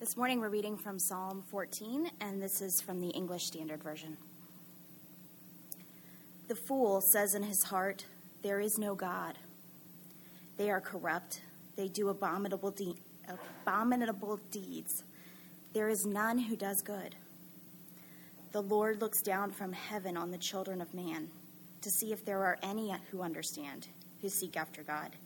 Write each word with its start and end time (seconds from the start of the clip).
This 0.00 0.16
morning 0.16 0.38
we're 0.38 0.48
reading 0.48 0.76
from 0.76 0.96
Psalm 0.96 1.42
14, 1.50 2.08
and 2.20 2.40
this 2.40 2.62
is 2.62 2.80
from 2.80 3.00
the 3.00 3.08
English 3.08 3.46
Standard 3.46 3.82
Version. 3.82 4.16
The 6.46 6.54
fool 6.54 7.00
says 7.00 7.34
in 7.34 7.42
his 7.42 7.64
heart, 7.64 8.04
There 8.42 8.60
is 8.60 8.78
no 8.78 8.94
God. 8.94 9.34
They 10.56 10.70
are 10.70 10.80
corrupt, 10.80 11.40
they 11.74 11.88
do 11.88 12.10
abominable, 12.10 12.70
de- 12.70 12.94
abominable 13.26 14.38
deeds. 14.52 15.02
There 15.72 15.88
is 15.88 16.06
none 16.06 16.38
who 16.38 16.54
does 16.54 16.80
good. 16.80 17.16
The 18.52 18.62
Lord 18.62 19.00
looks 19.00 19.20
down 19.20 19.50
from 19.50 19.72
heaven 19.72 20.16
on 20.16 20.30
the 20.30 20.38
children 20.38 20.80
of 20.80 20.94
man 20.94 21.26
to 21.82 21.90
see 21.90 22.12
if 22.12 22.24
there 22.24 22.44
are 22.44 22.58
any 22.62 22.94
who 23.10 23.20
understand, 23.20 23.88
who 24.22 24.28
seek 24.28 24.56
after 24.56 24.84
God. 24.84 25.16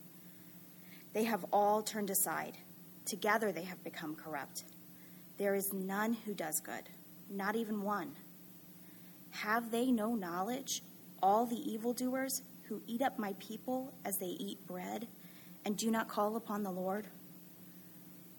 They 1.12 1.24
have 1.24 1.44
all 1.52 1.82
turned 1.82 2.08
aside. 2.08 2.56
Together 3.06 3.52
they 3.52 3.64
have 3.64 3.82
become 3.84 4.14
corrupt. 4.14 4.64
There 5.38 5.54
is 5.54 5.72
none 5.72 6.14
who 6.14 6.34
does 6.34 6.60
good, 6.60 6.88
not 7.30 7.56
even 7.56 7.82
one. 7.82 8.12
Have 9.30 9.70
they 9.70 9.90
no 9.90 10.14
knowledge, 10.14 10.82
all 11.22 11.46
the 11.46 11.56
evildoers 11.56 12.42
who 12.68 12.82
eat 12.86 13.02
up 13.02 13.18
my 13.18 13.34
people 13.38 13.92
as 14.04 14.16
they 14.18 14.26
eat 14.26 14.66
bread 14.66 15.08
and 15.64 15.76
do 15.76 15.90
not 15.90 16.08
call 16.08 16.36
upon 16.36 16.62
the 16.62 16.70
Lord? 16.70 17.06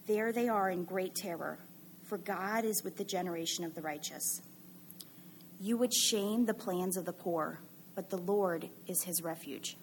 There 0.08 0.32
they 0.32 0.50
are 0.50 0.70
in 0.70 0.84
great 0.84 1.16
terror, 1.16 1.58
for 2.06 2.18
God 2.18 2.66
is 2.66 2.84
with 2.84 2.98
the 2.98 3.06
generation 3.06 3.64
of 3.64 3.74
the 3.74 3.82
righteous. 3.82 4.42
You 5.60 5.78
would 5.78 5.94
shame 5.94 6.46
the 6.46 6.54
plans 6.54 6.98
of 6.98 7.06
the 7.06 7.14
poor, 7.14 7.60
but 7.96 8.10
the 8.10 8.18
Lord 8.18 8.70
is 8.88 9.04
his 9.04 9.22
refuge. 9.22 9.78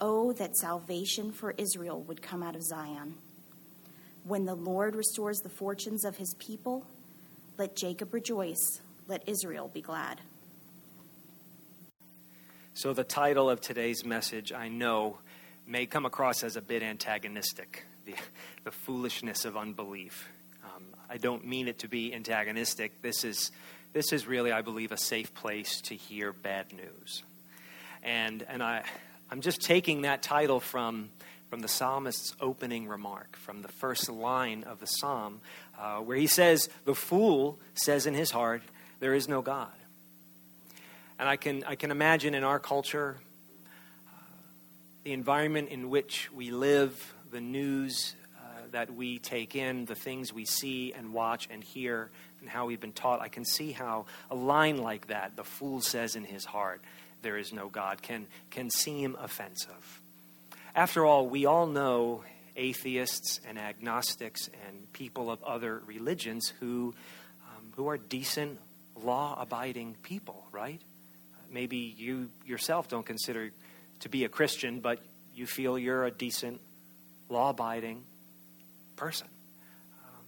Oh, 0.00 0.32
that 0.32 0.56
salvation 0.56 1.30
for 1.30 1.54
Israel 1.58 2.02
would 2.02 2.22
come 2.22 2.42
out 2.42 2.56
of 2.56 2.62
Zion. 2.62 3.14
When 4.24 4.44
the 4.44 4.54
Lord 4.54 4.94
restores 4.94 5.40
the 5.40 5.48
fortunes 5.48 6.04
of 6.04 6.16
his 6.16 6.34
people, 6.34 6.86
let 7.58 7.74
Jacob 7.74 8.14
rejoice, 8.14 8.80
let 9.08 9.28
Israel 9.28 9.70
be 9.72 9.80
glad. 9.80 10.20
So, 12.74 12.94
the 12.94 13.04
title 13.04 13.50
of 13.50 13.60
today's 13.60 14.04
message, 14.04 14.52
I 14.52 14.68
know, 14.68 15.18
may 15.66 15.86
come 15.86 16.06
across 16.06 16.42
as 16.42 16.56
a 16.56 16.62
bit 16.62 16.82
antagonistic 16.82 17.84
the, 18.06 18.14
the 18.64 18.70
foolishness 18.70 19.44
of 19.44 19.56
unbelief. 19.56 20.28
Um, 20.64 20.84
I 21.10 21.18
don't 21.18 21.46
mean 21.46 21.68
it 21.68 21.80
to 21.80 21.88
be 21.88 22.14
antagonistic. 22.14 23.02
This 23.02 23.24
is, 23.24 23.50
this 23.92 24.12
is 24.12 24.26
really, 24.26 24.52
I 24.52 24.62
believe, 24.62 24.92
a 24.92 24.96
safe 24.96 25.34
place 25.34 25.80
to 25.82 25.94
hear 25.94 26.32
bad 26.32 26.72
news. 26.72 27.22
And, 28.02 28.44
and 28.48 28.62
I, 28.62 28.84
I'm 29.30 29.40
just 29.40 29.60
taking 29.60 30.02
that 30.02 30.22
title 30.22 30.60
from 30.60 31.10
from 31.52 31.60
the 31.60 31.68
psalmist's 31.68 32.34
opening 32.40 32.88
remark, 32.88 33.36
from 33.36 33.60
the 33.60 33.68
first 33.68 34.08
line 34.08 34.64
of 34.64 34.80
the 34.80 34.86
psalm, 34.86 35.42
uh, 35.78 35.98
where 35.98 36.16
he 36.16 36.26
says, 36.26 36.70
The 36.86 36.94
fool 36.94 37.58
says 37.74 38.06
in 38.06 38.14
his 38.14 38.30
heart, 38.30 38.62
There 39.00 39.12
is 39.12 39.28
no 39.28 39.42
God. 39.42 39.68
And 41.18 41.28
I 41.28 41.36
can, 41.36 41.62
I 41.64 41.74
can 41.74 41.90
imagine 41.90 42.32
in 42.32 42.42
our 42.42 42.58
culture, 42.58 43.18
uh, 44.08 44.12
the 45.04 45.12
environment 45.12 45.68
in 45.68 45.90
which 45.90 46.32
we 46.32 46.50
live, 46.50 47.12
the 47.30 47.42
news 47.42 48.14
uh, 48.38 48.62
that 48.70 48.94
we 48.94 49.18
take 49.18 49.54
in, 49.54 49.84
the 49.84 49.94
things 49.94 50.32
we 50.32 50.46
see 50.46 50.94
and 50.94 51.12
watch 51.12 51.48
and 51.50 51.62
hear, 51.62 52.08
and 52.40 52.48
how 52.48 52.64
we've 52.64 52.80
been 52.80 52.92
taught. 52.92 53.20
I 53.20 53.28
can 53.28 53.44
see 53.44 53.72
how 53.72 54.06
a 54.30 54.34
line 54.34 54.78
like 54.78 55.08
that, 55.08 55.36
the 55.36 55.44
fool 55.44 55.82
says 55.82 56.16
in 56.16 56.24
his 56.24 56.46
heart, 56.46 56.80
there 57.20 57.36
is 57.36 57.52
no 57.52 57.68
God, 57.68 58.00
can, 58.00 58.26
can 58.50 58.70
seem 58.70 59.18
offensive. 59.20 60.01
After 60.74 61.04
all, 61.04 61.28
we 61.28 61.44
all 61.44 61.66
know 61.66 62.24
atheists 62.56 63.40
and 63.46 63.58
agnostics 63.58 64.48
and 64.66 64.90
people 64.92 65.30
of 65.30 65.42
other 65.42 65.82
religions 65.86 66.52
who, 66.60 66.94
um, 67.46 67.72
who 67.76 67.88
are 67.88 67.98
decent, 67.98 68.58
law 69.02 69.36
abiding 69.38 69.96
people, 70.02 70.46
right? 70.50 70.80
Maybe 71.50 71.76
you 71.76 72.30
yourself 72.46 72.88
don't 72.88 73.04
consider 73.04 73.50
to 74.00 74.08
be 74.08 74.24
a 74.24 74.28
Christian, 74.28 74.80
but 74.80 75.00
you 75.34 75.46
feel 75.46 75.78
you're 75.78 76.06
a 76.06 76.10
decent, 76.10 76.60
law 77.28 77.50
abiding 77.50 78.02
person. 78.96 79.28
Um, 80.04 80.24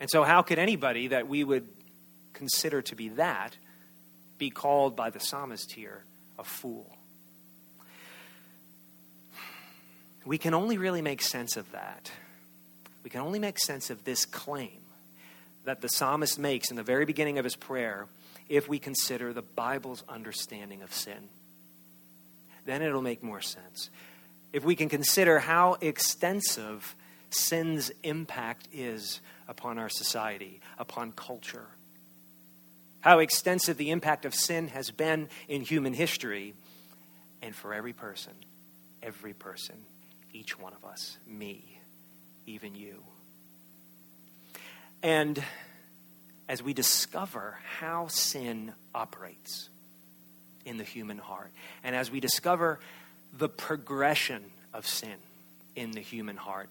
and 0.00 0.10
so, 0.10 0.22
how 0.22 0.42
could 0.42 0.60
anybody 0.60 1.08
that 1.08 1.26
we 1.26 1.42
would 1.42 1.66
consider 2.34 2.82
to 2.82 2.94
be 2.94 3.08
that 3.10 3.56
be 4.38 4.50
called 4.50 4.94
by 4.94 5.10
the 5.10 5.18
psalmist 5.18 5.72
here 5.72 6.04
a 6.38 6.44
fool? 6.44 6.97
We 10.28 10.36
can 10.36 10.52
only 10.52 10.76
really 10.76 11.00
make 11.00 11.22
sense 11.22 11.56
of 11.56 11.72
that. 11.72 12.10
We 13.02 13.08
can 13.08 13.22
only 13.22 13.38
make 13.38 13.58
sense 13.58 13.88
of 13.88 14.04
this 14.04 14.26
claim 14.26 14.82
that 15.64 15.80
the 15.80 15.88
psalmist 15.88 16.38
makes 16.38 16.68
in 16.68 16.76
the 16.76 16.82
very 16.82 17.06
beginning 17.06 17.38
of 17.38 17.44
his 17.44 17.56
prayer 17.56 18.08
if 18.46 18.68
we 18.68 18.78
consider 18.78 19.32
the 19.32 19.40
Bible's 19.40 20.04
understanding 20.06 20.82
of 20.82 20.92
sin. 20.92 21.30
Then 22.66 22.82
it'll 22.82 23.00
make 23.00 23.22
more 23.22 23.40
sense. 23.40 23.88
If 24.52 24.64
we 24.64 24.76
can 24.76 24.90
consider 24.90 25.38
how 25.38 25.78
extensive 25.80 26.94
sin's 27.30 27.90
impact 28.02 28.68
is 28.70 29.22
upon 29.48 29.78
our 29.78 29.88
society, 29.88 30.60
upon 30.78 31.12
culture, 31.12 31.68
how 33.00 33.20
extensive 33.20 33.78
the 33.78 33.90
impact 33.90 34.26
of 34.26 34.34
sin 34.34 34.68
has 34.68 34.90
been 34.90 35.30
in 35.48 35.62
human 35.62 35.94
history, 35.94 36.52
and 37.40 37.54
for 37.54 37.72
every 37.72 37.94
person, 37.94 38.34
every 39.02 39.32
person 39.32 39.76
each 40.32 40.58
one 40.58 40.72
of 40.72 40.84
us, 40.84 41.18
me, 41.26 41.80
even 42.46 42.74
you. 42.74 43.02
And 45.02 45.42
as 46.48 46.62
we 46.62 46.72
discover 46.72 47.58
how 47.78 48.08
sin 48.08 48.72
operates 48.94 49.68
in 50.64 50.76
the 50.76 50.84
human 50.84 51.18
heart, 51.18 51.50
and 51.84 51.94
as 51.94 52.10
we 52.10 52.20
discover 52.20 52.80
the 53.36 53.48
progression 53.48 54.42
of 54.72 54.86
sin 54.86 55.14
in 55.76 55.92
the 55.92 56.00
human 56.00 56.36
heart, 56.36 56.68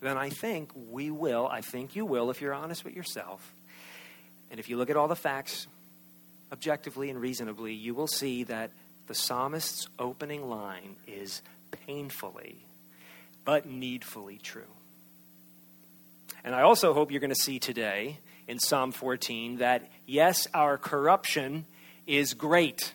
then 0.00 0.16
I 0.16 0.30
think 0.30 0.70
we 0.90 1.10
will, 1.10 1.46
I 1.46 1.60
think 1.60 1.94
you 1.94 2.04
will, 2.04 2.30
if 2.30 2.40
you're 2.40 2.54
honest 2.54 2.84
with 2.84 2.94
yourself, 2.94 3.52
and 4.50 4.58
if 4.58 4.68
you 4.68 4.76
look 4.76 4.90
at 4.90 4.96
all 4.96 5.08
the 5.08 5.16
facts 5.16 5.66
objectively 6.52 7.10
and 7.10 7.20
reasonably, 7.20 7.74
you 7.74 7.94
will 7.94 8.08
see 8.08 8.44
that 8.44 8.70
the 9.06 9.14
psalmist's 9.14 9.86
opening 9.98 10.48
line 10.48 10.96
is 11.06 11.42
painfully 11.86 12.56
but 13.44 13.66
needfully 13.66 14.38
true. 14.38 14.62
And 16.44 16.54
I 16.54 16.62
also 16.62 16.94
hope 16.94 17.10
you're 17.10 17.20
going 17.20 17.30
to 17.30 17.34
see 17.34 17.58
today 17.58 18.18
in 18.48 18.58
Psalm 18.58 18.92
14 18.92 19.58
that, 19.58 19.88
yes, 20.06 20.48
our 20.54 20.78
corruption 20.78 21.66
is 22.06 22.34
great, 22.34 22.92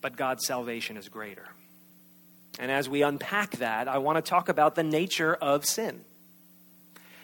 but 0.00 0.16
God's 0.16 0.46
salvation 0.46 0.96
is 0.96 1.08
greater. 1.08 1.46
And 2.58 2.70
as 2.70 2.88
we 2.88 3.02
unpack 3.02 3.52
that, 3.58 3.88
I 3.88 3.98
want 3.98 4.22
to 4.22 4.28
talk 4.28 4.48
about 4.48 4.74
the 4.74 4.82
nature 4.82 5.34
of 5.34 5.64
sin. 5.64 6.00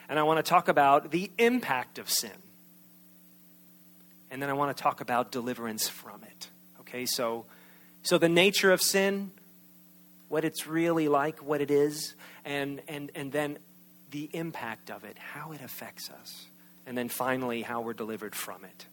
And 0.08 0.18
I 0.18 0.22
want 0.22 0.44
to 0.44 0.48
talk 0.48 0.68
about 0.68 1.10
the 1.10 1.30
impact 1.38 1.98
of 1.98 2.08
sin. 2.08 2.30
And 4.30 4.40
then 4.40 4.48
I 4.48 4.54
want 4.54 4.76
to 4.76 4.82
talk 4.82 5.00
about 5.00 5.30
deliverance 5.30 5.88
from 5.88 6.22
it. 6.22 6.48
Okay, 6.80 7.06
so, 7.06 7.44
so 8.02 8.18
the 8.18 8.28
nature 8.28 8.72
of 8.72 8.80
sin, 8.80 9.30
what 10.28 10.44
it's 10.44 10.66
really 10.66 11.08
like, 11.08 11.42
what 11.42 11.60
it 11.60 11.70
is, 11.70 12.14
and, 12.44 12.80
and, 12.88 13.10
and 13.14 13.32
then 13.32 13.58
the 14.10 14.30
impact 14.32 14.90
of 14.90 15.04
it, 15.04 15.16
how 15.18 15.52
it 15.52 15.60
affects 15.62 16.10
us, 16.10 16.46
and 16.86 16.96
then 16.96 17.08
finally, 17.08 17.62
how 17.62 17.80
we're 17.80 17.92
delivered 17.92 18.34
from 18.34 18.64
it. 18.64 18.86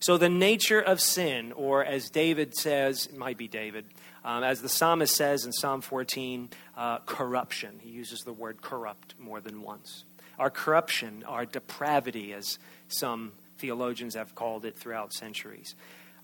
So, 0.00 0.16
the 0.16 0.28
nature 0.28 0.80
of 0.80 1.00
sin, 1.00 1.52
or 1.52 1.84
as 1.84 2.08
David 2.08 2.54
says, 2.56 3.06
it 3.06 3.16
might 3.16 3.36
be 3.36 3.48
David, 3.48 3.84
um, 4.24 4.44
as 4.44 4.62
the 4.62 4.68
psalmist 4.68 5.16
says 5.16 5.44
in 5.44 5.52
Psalm 5.52 5.80
14, 5.80 6.50
uh, 6.76 6.98
corruption. 6.98 7.80
He 7.80 7.90
uses 7.90 8.20
the 8.20 8.32
word 8.32 8.62
corrupt 8.62 9.14
more 9.18 9.40
than 9.40 9.62
once. 9.62 10.04
Our 10.38 10.50
corruption, 10.50 11.24
our 11.26 11.44
depravity, 11.44 12.32
as 12.32 12.58
some 12.86 13.32
theologians 13.58 14.14
have 14.14 14.34
called 14.36 14.64
it 14.64 14.78
throughout 14.78 15.12
centuries, 15.12 15.74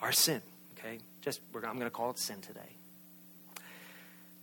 our 0.01 0.13
sin, 0.13 0.43
okay? 0.79 0.99
Just, 1.21 1.41
I'm 1.55 1.61
going 1.61 1.81
to 1.81 1.91
call 1.91 2.11
it 2.11 2.19
sin 2.19 2.41
today. 2.41 2.77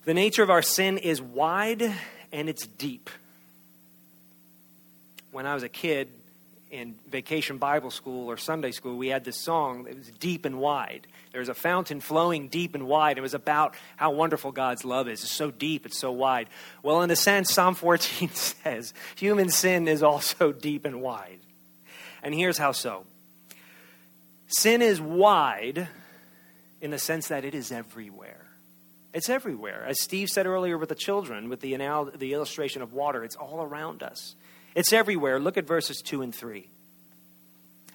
The 0.03 0.13
nature 0.15 0.41
of 0.41 0.49
our 0.49 0.63
sin 0.63 0.97
is 0.97 1.21
wide 1.21 1.83
and 2.31 2.49
it's 2.49 2.65
deep. 2.65 3.11
When 5.31 5.45
I 5.45 5.53
was 5.53 5.61
a 5.61 5.69
kid 5.69 6.09
in 6.71 6.95
vacation 7.09 7.59
Bible 7.59 7.91
school 7.91 8.29
or 8.29 8.35
Sunday 8.37 8.71
school, 8.71 8.97
we 8.97 9.09
had 9.09 9.23
this 9.23 9.37
song 9.37 9.85
It 9.87 9.97
was 9.97 10.09
deep 10.19 10.45
and 10.45 10.57
wide. 10.57 11.05
There 11.31 11.39
was 11.39 11.49
a 11.49 11.53
fountain 11.53 12.01
flowing 12.01 12.47
deep 12.47 12.73
and 12.73 12.87
wide. 12.87 13.19
It 13.19 13.21
was 13.21 13.35
about 13.35 13.75
how 13.95 14.11
wonderful 14.11 14.51
God's 14.51 14.83
love 14.83 15.07
is. 15.07 15.23
It's 15.23 15.31
so 15.31 15.51
deep, 15.51 15.85
it's 15.85 15.99
so 15.99 16.11
wide. 16.11 16.49
Well, 16.81 17.03
in 17.03 17.11
a 17.11 17.15
sense, 17.15 17.53
Psalm 17.53 17.75
14 17.75 18.29
says 18.33 18.95
human 19.15 19.49
sin 19.49 19.87
is 19.87 20.01
also 20.01 20.51
deep 20.51 20.83
and 20.85 21.01
wide. 21.01 21.39
And 22.23 22.33
here's 22.33 22.57
how 22.57 22.71
so 22.71 23.05
sin 24.47 24.81
is 24.81 24.99
wide 24.99 25.87
in 26.81 26.89
the 26.89 26.99
sense 26.99 27.27
that 27.27 27.45
it 27.45 27.53
is 27.53 27.71
everywhere. 27.71 28.50
It's 29.13 29.29
everywhere. 29.29 29.85
As 29.85 30.01
Steve 30.01 30.29
said 30.29 30.45
earlier 30.45 30.77
with 30.77 30.89
the 30.89 30.95
children, 30.95 31.49
with 31.49 31.61
the, 31.61 31.73
anal- 31.73 32.11
the 32.15 32.33
illustration 32.33 32.81
of 32.81 32.93
water, 32.93 33.23
it's 33.23 33.35
all 33.35 33.61
around 33.61 34.03
us. 34.03 34.35
It's 34.73 34.93
everywhere. 34.93 35.39
Look 35.39 35.57
at 35.57 35.67
verses 35.67 36.01
2 36.01 36.21
and 36.21 36.33
3. 36.33 36.67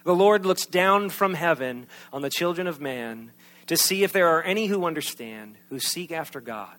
The 0.05 0.15
Lord 0.15 0.45
looks 0.47 0.67
down 0.67 1.11
from 1.11 1.35
heaven 1.35 1.87
on 2.13 2.23
the 2.23 2.31
children 2.31 2.67
of 2.67 2.81
man 2.81 3.33
to 3.67 3.77
see 3.77 4.05
if 4.05 4.13
there 4.13 4.29
are 4.29 4.43
any 4.43 4.67
who 4.67 4.85
understand, 4.85 5.57
who 5.71 5.81
seek 5.81 6.13
after 6.13 6.41
God. 6.41 6.77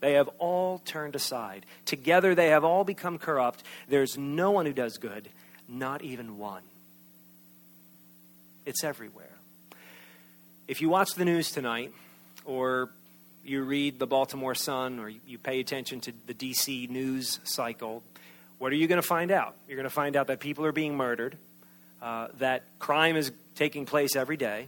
They 0.00 0.14
have 0.14 0.28
all 0.38 0.78
turned 0.78 1.14
aside. 1.14 1.66
Together 1.84 2.34
they 2.34 2.48
have 2.48 2.64
all 2.64 2.84
become 2.84 3.18
corrupt. 3.18 3.62
There's 3.88 4.18
no 4.18 4.50
one 4.50 4.66
who 4.66 4.72
does 4.72 4.98
good, 4.98 5.28
not 5.68 6.02
even 6.02 6.36
one. 6.38 6.62
It's 8.66 8.82
everywhere. 8.84 9.26
If 10.68 10.80
you 10.80 10.88
watch 10.88 11.14
the 11.14 11.24
news 11.24 11.50
tonight, 11.50 11.92
or 12.44 12.90
you 13.44 13.62
read 13.62 13.98
the 13.98 14.06
Baltimore 14.06 14.54
Sun, 14.54 14.98
or 14.98 15.08
you 15.08 15.38
pay 15.38 15.60
attention 15.60 16.00
to 16.00 16.12
the 16.26 16.34
DC 16.34 16.88
news 16.88 17.40
cycle, 17.44 18.02
what 18.58 18.72
are 18.72 18.76
you 18.76 18.86
going 18.86 19.00
to 19.00 19.06
find 19.06 19.30
out? 19.30 19.56
You're 19.66 19.76
going 19.76 19.88
to 19.88 19.90
find 19.90 20.16
out 20.16 20.26
that 20.26 20.40
people 20.40 20.66
are 20.66 20.72
being 20.72 20.96
murdered, 20.96 21.36
uh, 22.02 22.28
that 22.38 22.64
crime 22.78 23.16
is 23.16 23.32
taking 23.54 23.86
place 23.86 24.16
every 24.16 24.36
day, 24.36 24.66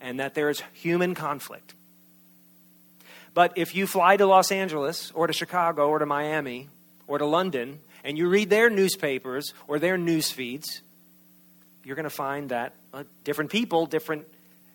and 0.00 0.20
that 0.20 0.34
there 0.34 0.50
is 0.50 0.62
human 0.72 1.14
conflict. 1.14 1.74
But 3.32 3.52
if 3.56 3.74
you 3.74 3.86
fly 3.86 4.16
to 4.16 4.26
Los 4.26 4.50
Angeles 4.50 5.12
or 5.12 5.26
to 5.26 5.32
Chicago 5.32 5.88
or 5.88 6.00
to 6.00 6.06
Miami 6.06 6.68
or 7.06 7.18
to 7.18 7.26
London 7.26 7.78
and 8.02 8.18
you 8.18 8.28
read 8.28 8.50
their 8.50 8.70
newspapers 8.70 9.54
or 9.68 9.78
their 9.78 9.96
news 9.96 10.30
feeds, 10.30 10.82
you're 11.84 11.96
going 11.96 12.04
to 12.04 12.10
find 12.10 12.48
that 12.50 12.74
uh, 12.92 13.04
different 13.24 13.50
people, 13.50 13.86
different 13.86 14.26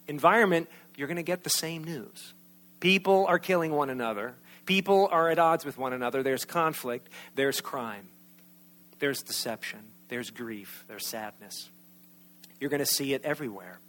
environment, 0.08 0.70
you're 0.96 1.08
going 1.08 1.18
to 1.18 1.24
get 1.24 1.44
the 1.44 1.50
same 1.50 1.84
news. 1.84 2.34
People 2.80 3.25
are 3.27 3.39
killing 3.39 3.72
one 3.72 3.89
another. 3.89 4.36
People 4.66 5.07
are 5.12 5.30
at 5.30 5.39
odds 5.39 5.66
with 5.66 5.77
one 5.77 5.94
another. 5.94 6.24
There's 6.24 6.45
conflict. 6.45 7.10
There's 7.36 7.62
crime. 7.62 8.07
There's 9.00 9.22
deception. 9.22 9.80
There's 10.10 10.30
grief. 10.30 10.86
There's 10.88 11.07
sadness. 11.07 11.69
You're 12.60 12.69
going 12.69 12.80
to 12.80 12.86
see 12.86 13.13
it 13.13 13.24
everywhere. 13.24 13.80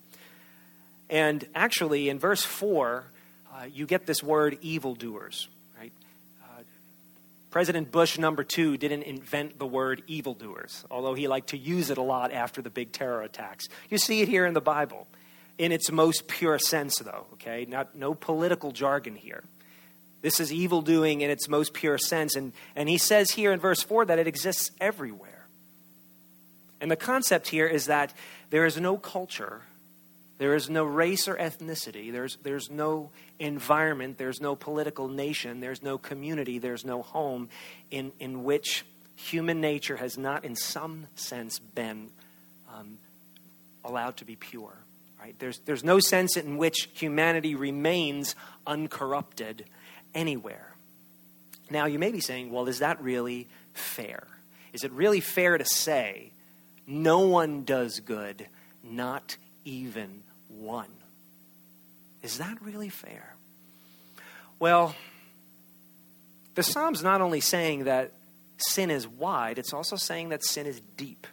And 1.09 1.47
actually, 1.55 2.09
in 2.09 2.19
verse 2.19 2.43
4, 2.43 3.05
uh, 3.55 3.65
you 3.73 3.87
get 3.87 4.07
this 4.07 4.23
word 4.23 4.59
evildoers, 4.61 5.49
right? 5.79 5.93
Uh, 6.43 6.63
President 7.51 7.93
Bush, 7.93 8.19
number 8.19 8.43
two, 8.43 8.77
didn't 8.77 9.05
invent 9.05 9.59
the 9.59 9.67
word 9.67 10.03
evildoers, 10.09 10.85
although 10.91 11.15
he 11.15 11.29
liked 11.29 11.51
to 11.51 11.57
use 11.57 11.91
it 11.91 11.99
a 11.99 12.03
lot 12.03 12.33
after 12.33 12.61
the 12.61 12.71
big 12.71 12.93
terror 12.93 13.23
attacks. 13.23 13.69
You 13.89 13.99
see 13.99 14.21
it 14.21 14.29
here 14.29 14.47
in 14.47 14.55
the 14.55 14.61
Bible, 14.61 15.07
in 15.59 15.73
its 15.73 15.91
most 15.91 16.29
pure 16.29 16.59
sense, 16.59 16.99
though, 16.99 17.27
okay? 17.35 17.67
Not, 17.69 17.97
no 17.97 18.15
political 18.15 18.73
jargon 18.73 19.17
here. 19.17 19.43
This 20.23 20.41
is 20.41 20.53
evil 20.53 20.83
doing 20.83 21.21
in 21.21 21.31
its 21.31 21.49
most 21.49 21.73
pure 21.73 21.99
sense. 21.99 22.37
And, 22.37 22.53
and 22.75 22.89
he 22.89 22.99
says 22.99 23.31
here 23.31 23.53
in 23.53 23.61
verse 23.61 23.83
4 23.83 24.07
that 24.07 24.19
it 24.19 24.27
exists 24.27 24.71
everywhere. 24.81 25.47
And 26.81 26.91
the 26.91 26.97
concept 26.97 27.49
here 27.49 27.67
is 27.67 27.87
that 27.87 28.13
there 28.51 28.67
is 28.67 28.79
no 28.79 28.97
culture 28.97 29.63
there 30.39 30.55
is 30.55 30.69
no 30.69 30.85
race 30.85 31.29
or 31.29 31.37
ethnicity. 31.37 32.13
There's, 32.13 32.37
there's 32.43 32.71
no 32.71 33.11
environment. 33.39 34.19
There's 34.19 34.41
no 34.41 34.55
political 34.55 35.09
nation. 35.09 35.61
There's 35.61 35.83
no 35.83 35.97
community. 35.97 36.59
There's 36.59 36.85
no 36.85 37.03
home 37.03 37.49
in, 37.91 38.13
in 38.21 38.45
which 38.45 38.85
human 39.17 39.63
nature 39.63 39.97
has 39.97 40.19
not, 40.19 40.45
in 40.45 40.55
some 40.55 41.07
sense, 41.15 41.59
been 41.59 42.11
um, 42.75 42.99
allowed 43.83 44.19
to 44.19 44.27
be 44.27 44.37
pure. 44.37 44.77
Right? 45.27 45.37
There's, 45.41 45.59
there's 45.65 45.83
no 45.83 45.99
sense 45.99 46.37
in 46.37 46.57
which 46.57 46.89
humanity 46.95 47.57
remains 47.57 48.37
uncorrupted 48.65 49.65
anywhere. 50.15 50.73
Now, 51.69 51.87
you 51.87 51.99
may 51.99 52.13
be 52.13 52.21
saying, 52.21 52.53
well, 52.53 52.69
is 52.69 52.79
that 52.79 53.03
really 53.03 53.49
fair? 53.73 54.29
Is 54.73 54.85
it 54.85 54.93
really 54.93 55.19
fair 55.19 55.59
to 55.59 55.65
say 55.65 56.31
no 56.87 57.27
one 57.27 57.65
does 57.65 57.99
good, 57.99 58.47
not 58.85 59.37
even 59.65 60.23
one. 60.49 60.93
Is 62.23 62.39
that 62.39 62.63
really 62.63 62.89
fair? 62.89 63.35
Well, 64.61 64.95
the 66.55 66.63
Psalm's 66.63 67.03
not 67.03 67.21
only 67.21 67.41
saying 67.41 67.85
that 67.85 68.13
sin 68.59 68.93
is 68.93 69.09
wide, 69.09 69.59
it's 69.59 69.73
also 69.73 69.97
saying 69.97 70.29
that 70.29 70.45
sin 70.45 70.67
is 70.67 70.81
deep. 70.97 71.27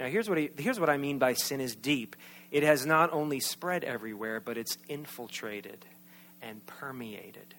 Now, 0.00 0.06
here's 0.06 0.28
what, 0.28 0.38
he, 0.38 0.50
here's 0.58 0.80
what 0.80 0.90
I 0.90 0.96
mean 0.96 1.18
by 1.18 1.34
sin 1.34 1.60
is 1.60 1.76
deep 1.76 2.16
it 2.50 2.62
has 2.62 2.86
not 2.86 3.12
only 3.12 3.40
spread 3.40 3.84
everywhere, 3.84 4.40
but 4.40 4.56
it's 4.56 4.78
infiltrated 4.88 5.84
and 6.42 6.64
permeated 6.66 7.54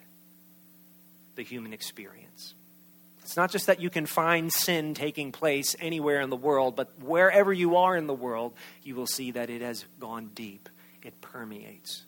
the 1.34 1.42
human 1.42 1.72
experience. 1.72 2.54
It's 3.22 3.36
not 3.36 3.50
just 3.50 3.66
that 3.66 3.80
you 3.80 3.90
can 3.90 4.06
find 4.06 4.50
sin 4.50 4.94
taking 4.94 5.32
place 5.32 5.76
anywhere 5.78 6.22
in 6.22 6.30
the 6.30 6.36
world, 6.36 6.76
but 6.76 6.90
wherever 6.98 7.52
you 7.52 7.76
are 7.76 7.94
in 7.94 8.06
the 8.06 8.14
world, 8.14 8.54
you 8.82 8.94
will 8.94 9.06
see 9.06 9.32
that 9.32 9.50
it 9.50 9.60
has 9.60 9.84
gone 10.00 10.30
deep. 10.34 10.68
It 11.02 11.20
permeates 11.20 12.04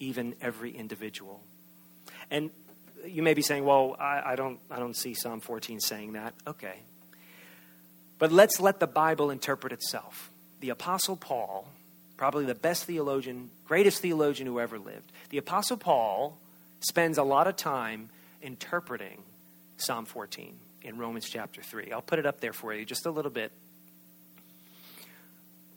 even 0.00 0.34
every 0.40 0.70
individual. 0.70 1.42
And 2.30 2.50
you 3.06 3.22
may 3.22 3.34
be 3.34 3.42
saying, 3.42 3.64
well, 3.64 3.94
I, 4.00 4.22
I, 4.32 4.36
don't, 4.36 4.58
I 4.70 4.78
don't 4.78 4.96
see 4.96 5.12
Psalm 5.12 5.40
14 5.40 5.80
saying 5.80 6.14
that. 6.14 6.34
Okay. 6.46 6.78
But 8.18 8.32
let's 8.32 8.58
let 8.58 8.80
the 8.80 8.86
Bible 8.86 9.30
interpret 9.30 9.72
itself. 9.72 10.30
The 10.60 10.70
Apostle 10.70 11.16
Paul, 11.16 11.68
probably 12.16 12.44
the 12.44 12.54
best 12.54 12.84
theologian, 12.84 13.50
greatest 13.66 14.00
theologian 14.00 14.46
who 14.46 14.60
ever 14.60 14.78
lived, 14.78 15.10
the 15.30 15.38
Apostle 15.38 15.76
Paul 15.76 16.38
spends 16.80 17.18
a 17.18 17.22
lot 17.22 17.46
of 17.46 17.56
time 17.56 18.08
interpreting 18.42 19.22
Psalm 19.76 20.04
14 20.04 20.54
in 20.82 20.98
Romans 20.98 21.28
chapter 21.28 21.62
3. 21.62 21.92
I'll 21.92 22.02
put 22.02 22.18
it 22.18 22.26
up 22.26 22.40
there 22.40 22.52
for 22.52 22.74
you 22.74 22.84
just 22.84 23.06
a 23.06 23.10
little 23.10 23.30
bit. 23.30 23.52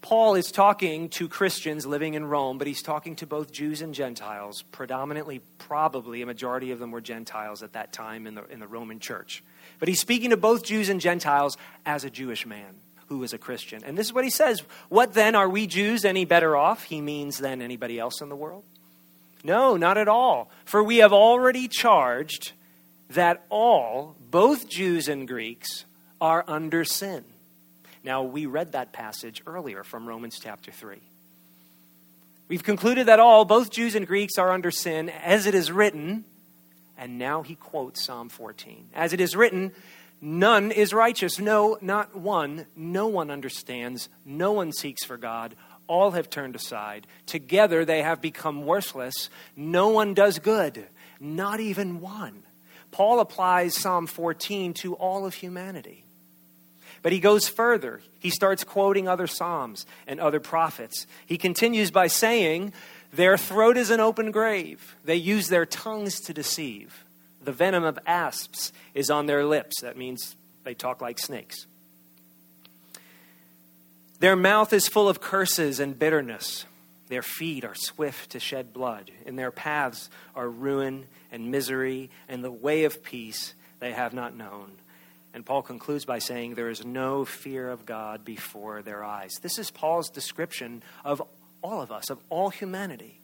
Paul 0.01 0.35
is 0.35 0.51
talking 0.51 1.09
to 1.09 1.27
Christians 1.27 1.85
living 1.85 2.13
in 2.13 2.23
Rome, 2.25 2.57
but 2.57 2.67
he's 2.67 2.81
talking 2.81 3.15
to 3.17 3.27
both 3.27 3.51
Jews 3.51 3.81
and 3.81 3.93
Gentiles. 3.93 4.63
Predominantly, 4.71 5.41
probably, 5.57 6.21
a 6.21 6.25
majority 6.25 6.71
of 6.71 6.79
them 6.79 6.91
were 6.91 7.01
Gentiles 7.01 7.61
at 7.61 7.73
that 7.73 7.91
time 7.91 8.25
in 8.25 8.35
the, 8.35 8.45
in 8.45 8.59
the 8.59 8.67
Roman 8.67 8.99
church. 8.99 9.43
But 9.79 9.89
he's 9.89 9.99
speaking 9.99 10.29
to 10.29 10.37
both 10.37 10.63
Jews 10.63 10.87
and 10.87 11.01
Gentiles 11.01 11.57
as 11.85 12.05
a 12.05 12.09
Jewish 12.09 12.45
man 12.45 12.75
who 13.07 13.23
is 13.23 13.33
a 13.33 13.37
Christian. 13.37 13.83
And 13.83 13.97
this 13.97 14.07
is 14.07 14.13
what 14.13 14.23
he 14.23 14.29
says 14.29 14.61
What 14.89 15.13
then? 15.13 15.35
Are 15.35 15.49
we 15.49 15.67
Jews 15.67 16.05
any 16.05 16.25
better 16.25 16.55
off? 16.55 16.83
He 16.83 17.01
means 17.01 17.37
than 17.37 17.61
anybody 17.61 17.99
else 17.99 18.21
in 18.21 18.29
the 18.29 18.35
world? 18.35 18.63
No, 19.43 19.77
not 19.77 19.97
at 19.97 20.07
all. 20.07 20.49
For 20.65 20.83
we 20.83 20.97
have 20.97 21.13
already 21.13 21.67
charged 21.67 22.51
that 23.11 23.45
all, 23.49 24.15
both 24.29 24.67
Jews 24.67 25.07
and 25.07 25.27
Greeks, 25.27 25.85
are 26.19 26.43
under 26.47 26.83
sin. 26.83 27.23
Now, 28.03 28.23
we 28.23 28.45
read 28.45 28.71
that 28.71 28.93
passage 28.93 29.41
earlier 29.45 29.83
from 29.83 30.07
Romans 30.07 30.39
chapter 30.41 30.71
3. 30.71 30.97
We've 32.47 32.63
concluded 32.63 33.07
that 33.07 33.19
all, 33.19 33.45
both 33.45 33.71
Jews 33.71 33.95
and 33.95 34.07
Greeks, 34.07 34.37
are 34.37 34.51
under 34.51 34.71
sin, 34.71 35.09
as 35.09 35.45
it 35.45 35.53
is 35.53 35.71
written, 35.71 36.23
and 36.97 37.19
now 37.19 37.43
he 37.43 37.55
quotes 37.55 38.03
Psalm 38.03 38.29
14. 38.29 38.89
As 38.95 39.13
it 39.13 39.21
is 39.21 39.35
written, 39.35 39.73
none 40.21 40.71
is 40.71 40.93
righteous, 40.93 41.39
no, 41.39 41.77
not 41.81 42.15
one. 42.15 42.65
No 42.75 43.07
one 43.07 43.29
understands, 43.31 44.09
no 44.25 44.51
one 44.51 44.71
seeks 44.71 45.05
for 45.05 45.17
God. 45.17 45.55
All 45.87 46.11
have 46.11 46.29
turned 46.29 46.55
aside. 46.55 47.07
Together 47.25 47.85
they 47.85 48.01
have 48.01 48.21
become 48.21 48.65
worthless. 48.65 49.29
No 49.55 49.89
one 49.89 50.13
does 50.13 50.39
good, 50.39 50.85
not 51.19 51.59
even 51.59 52.01
one. 52.01 52.43
Paul 52.91 53.19
applies 53.19 53.75
Psalm 53.75 54.07
14 54.07 54.73
to 54.75 54.95
all 54.95 55.25
of 55.25 55.35
humanity. 55.35 56.03
But 57.01 57.11
he 57.11 57.19
goes 57.19 57.47
further. 57.47 58.01
He 58.19 58.29
starts 58.29 58.63
quoting 58.63 59.07
other 59.07 59.27
Psalms 59.27 59.85
and 60.07 60.19
other 60.19 60.39
prophets. 60.39 61.05
He 61.25 61.37
continues 61.37 61.91
by 61.91 62.07
saying, 62.07 62.73
Their 63.13 63.37
throat 63.37 63.77
is 63.77 63.91
an 63.91 63.99
open 63.99 64.31
grave. 64.31 64.95
They 65.05 65.15
use 65.15 65.47
their 65.47 65.65
tongues 65.65 66.19
to 66.21 66.33
deceive. 66.33 67.05
The 67.47 67.53
venom 67.53 67.85
of 67.85 67.97
asps 68.05 68.73
is 68.93 69.09
on 69.09 69.25
their 69.25 69.45
lips. 69.45 69.79
That 69.79 69.95
means 69.95 70.35
they 70.65 70.73
talk 70.73 70.99
like 70.99 71.17
snakes. 71.17 71.65
Their 74.19 74.35
mouth 74.35 74.73
is 74.73 74.89
full 74.89 75.07
of 75.07 75.21
curses 75.21 75.79
and 75.79 75.97
bitterness. 75.97 76.65
Their 77.07 77.21
feet 77.21 77.63
are 77.63 77.73
swift 77.73 78.31
to 78.31 78.41
shed 78.41 78.73
blood. 78.73 79.11
In 79.25 79.37
their 79.37 79.51
paths 79.51 80.09
are 80.35 80.49
ruin 80.49 81.05
and 81.31 81.49
misery, 81.49 82.09
and 82.27 82.43
the 82.43 82.51
way 82.51 82.83
of 82.83 83.01
peace 83.01 83.53
they 83.79 83.93
have 83.93 84.13
not 84.13 84.35
known. 84.35 84.73
And 85.33 85.45
Paul 85.45 85.61
concludes 85.61 86.03
by 86.03 86.19
saying, 86.19 86.55
There 86.55 86.69
is 86.69 86.83
no 86.83 87.23
fear 87.23 87.69
of 87.69 87.85
God 87.85 88.25
before 88.25 88.81
their 88.81 89.05
eyes. 89.05 89.31
This 89.41 89.57
is 89.57 89.71
Paul's 89.71 90.09
description 90.09 90.83
of 91.05 91.23
all 91.61 91.81
of 91.81 91.93
us, 91.93 92.09
of 92.09 92.19
all 92.29 92.49
humanity. 92.49 93.16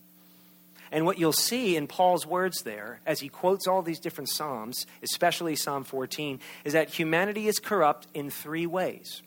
And 0.92 1.06
what 1.06 1.18
you'll 1.18 1.34
see 1.34 1.76
in 1.76 1.88
Paul's 1.88 2.26
words 2.26 2.62
there, 2.64 3.00
as 3.06 3.20
he 3.20 3.30
quotes 3.30 3.68
all 3.68 3.82
these 3.82 4.00
different 4.00 4.30
Psalms, 4.30 4.86
especially 5.02 5.56
Psalm 5.56 5.84
14, 5.84 6.40
is 6.64 6.74
that 6.74 6.90
humanity 6.90 7.48
is 7.48 7.60
corrupt 7.60 8.08
in 8.14 8.30
three 8.30 8.66
ways. 8.66 9.22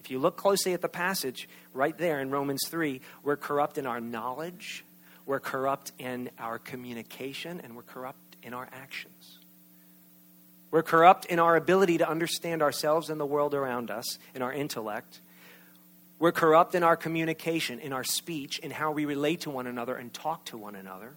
If 0.00 0.10
you 0.10 0.18
look 0.18 0.36
closely 0.36 0.72
at 0.72 0.82
the 0.82 0.88
passage 0.88 1.48
right 1.72 1.96
there 1.96 2.20
in 2.20 2.30
Romans 2.30 2.62
3, 2.68 3.00
we're 3.22 3.36
corrupt 3.36 3.78
in 3.78 3.86
our 3.86 4.00
knowledge, 4.00 4.84
we're 5.26 5.40
corrupt 5.40 5.92
in 5.98 6.30
our 6.38 6.58
communication, 6.58 7.60
and 7.62 7.76
we're 7.76 7.82
corrupt 7.82 8.36
in 8.42 8.54
our 8.54 8.68
actions. 8.72 9.38
We're 10.70 10.82
corrupt 10.82 11.26
in 11.26 11.38
our 11.38 11.56
ability 11.56 11.98
to 11.98 12.08
understand 12.08 12.62
ourselves 12.62 13.10
and 13.10 13.20
the 13.20 13.26
world 13.26 13.54
around 13.54 13.90
us, 13.90 14.18
in 14.34 14.42
our 14.42 14.52
intellect. 14.52 15.20
We're 16.20 16.32
corrupt 16.32 16.74
in 16.74 16.82
our 16.82 16.96
communication, 16.96 17.80
in 17.80 17.94
our 17.94 18.04
speech, 18.04 18.58
in 18.58 18.70
how 18.70 18.92
we 18.92 19.06
relate 19.06 19.40
to 19.40 19.50
one 19.50 19.66
another 19.66 19.96
and 19.96 20.12
talk 20.12 20.44
to 20.46 20.58
one 20.58 20.76
another. 20.76 21.14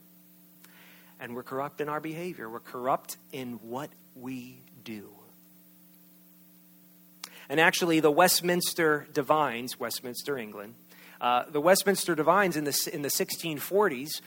And 1.20 1.36
we're 1.36 1.44
corrupt 1.44 1.82
in 1.82 1.90
our 1.90 2.00
behavior. 2.00 2.50
We're 2.50 2.62
corrupt 2.62 3.18
in 3.34 3.60
what 3.64 3.90
we 4.16 4.62
do. 4.86 5.10
And 7.50 7.60
actually, 7.60 8.00
the 8.00 8.10
Westminster 8.10 9.06
Divines, 9.14 9.78
Westminster, 9.78 10.38
England, 10.38 10.76
uh, 11.20 11.44
the 11.52 11.60
Westminster 11.60 12.16
Divines 12.16 12.56
in 12.56 12.64
the, 12.64 12.90
in 12.94 13.02
the 13.02 13.10
1640s, 13.10 14.22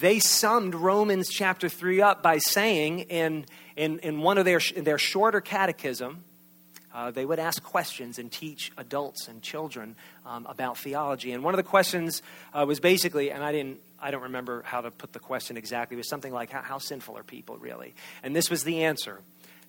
they 0.00 0.18
summed 0.18 0.74
Romans 0.74 1.28
chapter 1.28 1.68
3 1.68 2.02
up 2.02 2.24
by 2.24 2.38
saying 2.38 3.00
in, 3.00 3.46
in, 3.76 4.00
in 4.00 4.20
one 4.20 4.38
of 4.38 4.44
their, 4.44 4.60
in 4.74 4.82
their 4.82 4.98
shorter 4.98 5.40
catechism, 5.40 6.24
uh, 6.96 7.10
they 7.10 7.26
would 7.26 7.38
ask 7.38 7.62
questions 7.62 8.18
and 8.18 8.32
teach 8.32 8.72
adults 8.78 9.28
and 9.28 9.42
children 9.42 9.94
um, 10.24 10.46
about 10.46 10.78
theology. 10.78 11.32
And 11.32 11.44
one 11.44 11.52
of 11.52 11.58
the 11.58 11.62
questions 11.62 12.22
uh, 12.54 12.64
was 12.66 12.80
basically, 12.80 13.30
and 13.30 13.44
I 13.44 13.52
didn't, 13.52 13.80
I 14.00 14.10
don't 14.10 14.22
remember 14.22 14.62
how 14.62 14.80
to 14.80 14.90
put 14.90 15.12
the 15.12 15.18
question 15.18 15.58
exactly. 15.58 15.98
Was 15.98 16.08
something 16.08 16.32
like, 16.32 16.48
how, 16.48 16.62
how 16.62 16.78
sinful 16.78 17.18
are 17.18 17.22
people 17.22 17.58
really? 17.58 17.94
And 18.22 18.34
this 18.34 18.48
was 18.48 18.64
the 18.64 18.84
answer: 18.84 19.20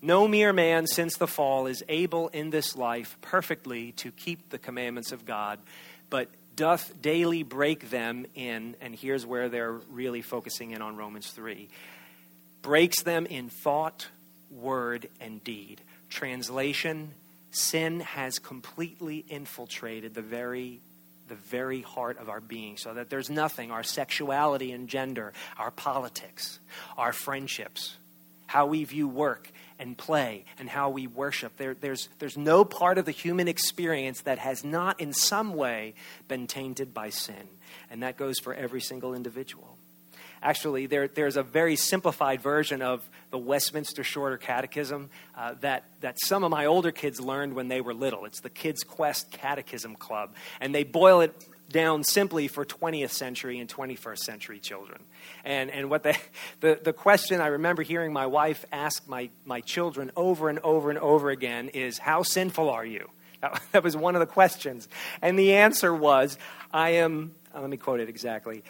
No 0.02 0.26
mere 0.26 0.54
man 0.54 0.88
since 0.88 1.18
the 1.18 1.28
fall 1.28 1.68
is 1.68 1.84
able 1.90 2.30
in 2.30 2.50
this 2.50 2.78
life 2.78 3.18
perfectly 3.20 3.92
to 3.94 4.12
keep 4.12 4.50
the 4.50 4.58
commandments 4.58 5.12
of 5.12 5.26
God, 5.26 5.60
but 6.10 6.30
doth 6.56 6.94
daily 7.02 7.44
break 7.44 7.90
them 7.90 8.26
in. 8.36 8.78
And 8.80 8.96
here's 8.96 9.26
where 9.26 9.50
they're 9.50 9.74
really 9.92 10.22
focusing 10.22 10.72
in 10.72 10.82
on 10.82 10.96
Romans 10.96 11.30
three: 11.32 11.68
breaks 12.62 13.04
them 13.04 13.26
in 13.26 13.50
thought, 13.50 14.08
word, 14.50 15.10
and 15.20 15.44
deed 15.44 15.82
Translation 16.10 17.14
Sin 17.50 18.02
has 18.02 18.40
completely 18.40 19.26
infiltrated 19.30 20.14
the 20.14 20.22
very 20.22 20.82
the 21.28 21.36
very 21.36 21.82
heart 21.82 22.18
of 22.20 22.30
our 22.30 22.40
being 22.40 22.78
so 22.78 22.94
that 22.94 23.10
there's 23.10 23.30
nothing 23.30 23.72
our 23.72 23.84
sexuality 23.84 24.72
and 24.72 24.88
gender 24.88 25.34
our 25.58 25.72
politics 25.72 26.60
our 26.98 27.12
friendships 27.12 27.98
how 28.48 28.66
we 28.66 28.84
view 28.84 29.08
work 29.08 29.52
and 29.78 29.98
play 29.98 30.46
and 30.58 30.70
how 30.70 30.90
we 30.90 31.06
worship. 31.06 31.56
There, 31.58 31.76
there's, 31.76 32.10
there's 32.18 32.38
no 32.38 32.66
part 32.66 32.98
of 32.98 33.06
the 33.06 33.12
human 33.12 33.48
experience 33.48 34.22
that 34.22 34.40
has 34.40 34.64
not 34.64 35.00
in 35.00 35.14
some 35.14 35.54
way 35.54 35.94
been 36.28 36.48
tainted 36.48 36.94
by 36.94 37.10
sin 37.10 37.48
and 37.92 38.02
that 38.04 38.18
goes 38.18 38.40
for 38.40 38.54
every 38.54 38.82
single 38.82 39.14
individual 39.14 39.78
Actually, 40.42 40.86
there, 40.86 41.08
there's 41.08 41.38
a 41.38 41.44
very 41.44 41.76
simplified 41.76 42.42
version 42.42 42.82
of 42.82 43.08
the 43.32 43.38
Westminster 43.38 44.04
Shorter 44.04 44.38
Catechism 44.38 45.10
uh, 45.36 45.56
that, 45.62 45.86
that 46.02 46.18
some 46.24 46.44
of 46.44 46.52
my 46.52 46.66
older 46.66 46.92
kids 46.92 47.20
learned 47.20 47.54
when 47.54 47.68
they 47.68 47.82
were 47.82 47.94
little. 47.94 48.26
It's 48.26 48.42
the 48.42 48.50
Kids 48.50 48.84
Quest 48.84 49.32
Catechism 49.32 49.96
Club. 49.96 50.36
And 50.62 50.74
they 50.74 50.84
boil 50.84 51.22
it 51.22 51.34
down 51.70 52.04
simply 52.04 52.48
for 52.48 52.66
20th 52.66 53.12
century 53.12 53.60
and 53.60 53.70
21st 53.70 54.20
century 54.20 54.60
children. 54.60 55.04
And, 55.44 55.70
and 55.70 55.90
what 55.90 56.04
the, 56.04 56.18
the, 56.60 56.80
the 56.82 56.94
question 56.94 57.42
I 57.42 57.48
remember 57.48 57.82
hearing 57.84 58.14
my 58.14 58.26
wife 58.26 58.66
ask 58.72 59.08
my, 59.08 59.30
my 59.46 59.62
children 59.62 60.12
over 60.16 60.50
and 60.50 60.60
over 60.60 60.90
and 60.90 61.00
over 61.00 61.30
again 61.30 61.70
is, 61.70 61.98
How 61.98 62.24
sinful 62.24 62.70
are 62.70 62.86
you? 62.86 63.10
That 63.72 63.84
was 63.84 63.96
one 63.96 64.16
of 64.16 64.20
the 64.20 64.26
questions. 64.26 64.88
And 65.22 65.38
the 65.38 65.54
answer 65.54 65.94
was, 65.94 66.38
I 66.74 66.92
am, 66.92 67.36
uh, 67.54 67.62
let 67.62 67.70
me 67.70 67.78
quote 67.78 68.00
it 68.00 68.10
exactly. 68.10 68.64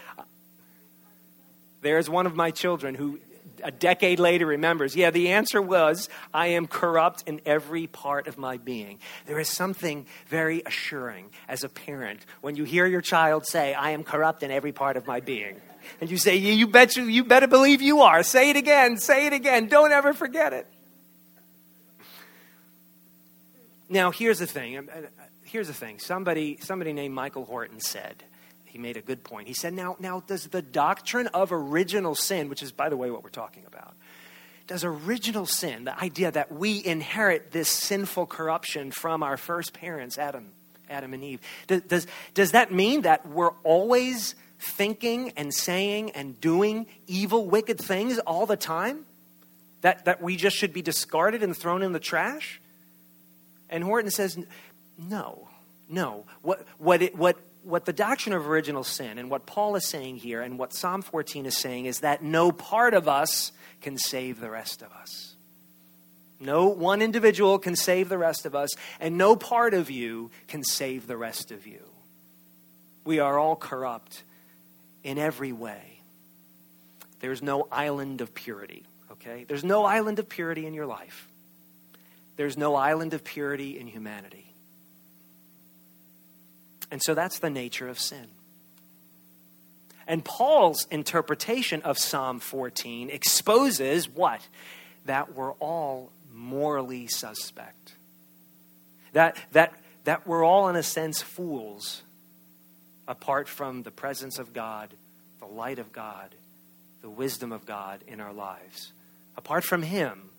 There's 1.81 2.09
one 2.09 2.25
of 2.25 2.35
my 2.35 2.51
children 2.51 2.95
who 2.95 3.19
a 3.63 3.71
decade 3.71 4.19
later 4.19 4.45
remembers, 4.45 4.95
yeah, 4.95 5.09
the 5.09 5.29
answer 5.29 5.61
was, 5.61 6.09
I 6.33 6.47
am 6.47 6.67
corrupt 6.67 7.23
in 7.27 7.41
every 7.45 7.87
part 7.87 8.27
of 8.27 8.37
my 8.37 8.57
being. 8.57 8.99
There 9.25 9.39
is 9.39 9.49
something 9.49 10.05
very 10.27 10.61
assuring 10.65 11.31
as 11.47 11.63
a 11.63 11.69
parent 11.69 12.25
when 12.41 12.55
you 12.55 12.63
hear 12.63 12.85
your 12.85 13.01
child 13.01 13.45
say, 13.45 13.73
I 13.73 13.91
am 13.91 14.03
corrupt 14.03 14.43
in 14.43 14.51
every 14.51 14.71
part 14.71 14.97
of 14.97 15.07
my 15.07 15.19
being. 15.19 15.59
And 16.01 16.11
you 16.11 16.17
say, 16.17 16.35
yeah, 16.35 16.53
you 16.53 16.67
bet 16.67 16.95
you, 16.97 17.05
you 17.05 17.23
better 17.23 17.47
believe 17.47 17.81
you 17.81 18.01
are. 18.01 18.21
Say 18.23 18.49
it 18.49 18.57
again, 18.57 18.97
say 18.97 19.27
it 19.27 19.33
again. 19.33 19.67
Don't 19.67 19.91
ever 19.91 20.13
forget 20.13 20.53
it. 20.53 20.67
Now, 23.89 24.11
here's 24.11 24.39
the 24.39 24.47
thing. 24.47 24.89
Here's 25.43 25.67
the 25.67 25.73
thing. 25.73 25.99
Somebody, 25.99 26.57
somebody 26.61 26.91
named 26.91 27.15
Michael 27.15 27.45
Horton 27.45 27.79
said, 27.79 28.23
he 28.77 28.81
made 28.81 28.97
a 28.97 29.01
good 29.01 29.23
point. 29.23 29.47
He 29.47 29.55
said, 29.55 29.73
now, 29.73 29.95
now, 29.99 30.23
does 30.25 30.47
the 30.47 30.61
doctrine 30.61 31.27
of 31.27 31.51
original 31.51 32.13
sin, 32.13 32.47
which 32.47 32.61
is, 32.61 32.71
by 32.71 32.89
the 32.89 32.97
way, 32.97 33.09
what 33.09 33.23
we're 33.23 33.29
talking 33.29 33.63
about, 33.65 33.95
does 34.67 34.83
original 34.83 35.45
sin, 35.45 35.85
the 35.85 35.99
idea 35.99 36.29
that 36.31 36.51
we 36.51 36.85
inherit 36.85 37.51
this 37.51 37.69
sinful 37.69 38.27
corruption 38.27 38.91
from 38.91 39.23
our 39.23 39.35
first 39.35 39.73
parents, 39.73 40.17
Adam, 40.17 40.51
Adam 40.89 41.13
and 41.13 41.23
Eve, 41.23 41.39
does, 41.65 41.81
does, 41.83 42.07
does 42.35 42.51
that 42.51 42.71
mean 42.71 43.01
that 43.01 43.27
we're 43.27 43.53
always 43.63 44.35
thinking 44.59 45.31
and 45.37 45.53
saying 45.53 46.11
and 46.11 46.39
doing 46.39 46.85
evil, 47.07 47.47
wicked 47.47 47.79
things 47.79 48.19
all 48.19 48.45
the 48.45 48.57
time? 48.57 49.05
That, 49.81 50.05
that 50.05 50.21
we 50.21 50.35
just 50.35 50.55
should 50.55 50.73
be 50.73 50.81
discarded 50.81 51.41
and 51.41 51.55
thrown 51.55 51.81
in 51.81 51.93
the 51.93 51.99
trash? 51.99 52.59
And 53.69 53.83
Horton 53.83 54.11
says, 54.11 54.37
no, 54.97 55.47
no. 55.89 56.25
What, 56.41 56.65
what, 56.77 57.01
it, 57.01 57.15
what 57.15 57.37
what 57.67 57.83
the 57.83 57.93
doctrine 57.93 58.33
of 58.33 58.47
original 58.47 58.83
sin 58.83 59.17
and 59.17 59.29
what 59.29 59.45
Paul 59.45 59.75
is 59.75 59.85
saying 59.85 60.17
here 60.17 60.41
and 60.41 60.57
what 60.57 60.73
Psalm 60.73 61.01
14 61.01 61.45
is 61.45 61.57
saying 61.57 61.85
is 61.85 61.99
that 61.99 62.23
no 62.23 62.51
part 62.51 62.93
of 62.93 63.09
us 63.09 63.51
can 63.81 63.97
save 63.97 64.39
the 64.39 64.49
rest 64.49 64.81
of 64.81 64.91
us. 64.93 65.35
No 66.39 66.67
one 66.67 67.01
individual 67.01 67.59
can 67.59 67.75
save 67.75 68.07
the 68.09 68.17
rest 68.17 68.45
of 68.45 68.55
us, 68.55 68.69
and 68.99 69.17
no 69.17 69.35
part 69.35 69.73
of 69.73 69.91
you 69.91 70.31
can 70.47 70.63
save 70.63 71.07
the 71.07 71.17
rest 71.17 71.51
of 71.51 71.67
you. 71.67 71.81
We 73.03 73.19
are 73.19 73.37
all 73.37 73.55
corrupt 73.55 74.23
in 75.03 75.17
every 75.17 75.51
way. 75.51 75.99
There's 77.19 77.41
no 77.41 77.67
island 77.71 78.21
of 78.21 78.33
purity, 78.33 78.85
okay? 79.11 79.45
There's 79.45 79.63
no 79.63 79.83
island 79.83 80.19
of 80.19 80.29
purity 80.29 80.65
in 80.67 80.73
your 80.73 80.85
life. 80.85 81.27
There's 82.37 82.55
no 82.55 82.75
island 82.75 83.13
of 83.13 83.23
purity 83.23 83.79
in 83.79 83.87
humanity. 83.87 84.46
And 86.91 87.01
so 87.03 87.13
that's 87.13 87.39
the 87.39 87.49
nature 87.49 87.87
of 87.87 87.99
sin. 87.99 88.27
And 90.07 90.23
Paul's 90.23 90.87
interpretation 90.89 91.81
of 91.81 91.97
Psalm 91.97 92.39
14 92.39 93.09
exposes 93.09 94.07
what? 94.07 94.41
That 95.05 95.35
we're 95.35 95.51
all 95.53 96.11
morally 96.33 97.07
suspect. 97.07 97.95
That, 99.11 99.37
that, 99.51 99.73
that 100.05 100.25
we're 100.25 100.45
all, 100.45 100.69
in 100.69 100.75
a 100.77 100.83
sense, 100.83 101.21
fools 101.21 102.03
apart 103.07 103.47
from 103.47 103.83
the 103.83 103.91
presence 103.91 104.39
of 104.39 104.53
God, 104.53 104.89
the 105.39 105.45
light 105.45 105.79
of 105.79 105.91
God, 105.91 106.33
the 107.01 107.09
wisdom 107.09 107.51
of 107.51 107.65
God 107.65 108.01
in 108.07 108.19
our 108.19 108.33
lives. 108.33 108.91
Apart 109.35 109.63
from 109.63 109.81
Him, 109.81 110.29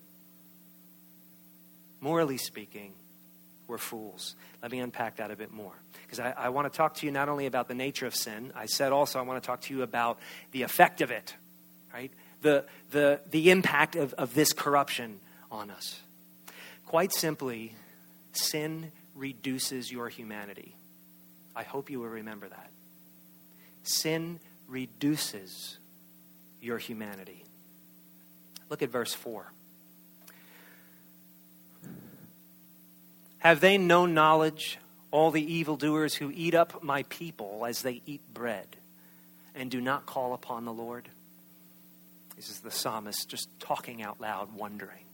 morally 2.00 2.38
speaking, 2.38 2.92
we're 3.68 3.78
fools. 3.78 4.34
Let 4.62 4.72
me 4.72 4.80
unpack 4.80 5.16
that 5.16 5.30
a 5.30 5.37
bit 5.37 5.52
more. 5.52 5.75
Because 6.02 6.18
I, 6.18 6.34
I 6.37 6.48
want 6.48 6.72
to 6.72 6.76
talk 6.76 6.94
to 6.94 7.06
you 7.06 7.12
not 7.12 7.28
only 7.28 7.46
about 7.46 7.68
the 7.68 7.75
nature 7.75 8.06
of 8.06 8.16
sin, 8.16 8.50
I 8.56 8.66
said 8.66 8.92
also 8.92 9.18
I 9.18 9.22
want 9.22 9.40
to 9.40 9.46
talk 9.46 9.60
to 9.62 9.75
you 9.75 9.82
about 9.82 10.18
the 10.52 10.62
effect 10.62 11.02
of 11.02 11.10
it, 11.10 11.37
right? 11.92 12.10
The, 12.40 12.64
the, 12.90 13.20
the 13.30 13.50
impact 13.50 13.94
of, 13.94 14.14
of 14.14 14.34
this 14.34 14.52
corruption 14.52 15.20
on 15.50 15.70
us. 15.70 16.00
Quite 16.87 17.12
simply, 17.12 17.75
sin 18.32 18.90
reduces 19.14 19.92
your 19.92 20.08
humanity. 20.08 20.75
I 21.54 21.62
hope 21.62 21.90
you 21.90 22.00
will 22.00 22.08
remember 22.08 22.48
that. 22.48 22.70
Sin 23.82 24.40
reduces 24.66 25.78
your 26.62 26.78
humanity. 26.78 27.44
Look 28.70 28.82
at 28.82 28.90
verse 28.90 29.12
4. 29.12 29.52
Have 33.38 33.61
they 33.61 33.78
no 33.78 34.07
knowledge, 34.07 34.78
all 35.11 35.30
the 35.30 35.54
evildoers 35.54 36.14
who 36.14 36.33
eat 36.35 36.54
up 36.54 36.83
my 36.83 37.04
people 37.04 37.64
as 37.66 37.83
they 37.83 38.02
eat 38.04 38.21
bread 38.35 38.66
and 39.54 39.71
do 39.71 39.80
not 39.80 40.07
call 40.07 40.35
upon 40.35 40.64
the 40.64 40.73
Lord? 40.73 41.09
This 42.37 42.50
is 42.50 42.61
the 42.61 42.71
psalmist 42.71 43.28
just 43.28 43.49
talking 43.61 44.02
out 44.02 44.21
loud, 44.21 44.54
wondering. 44.54 45.04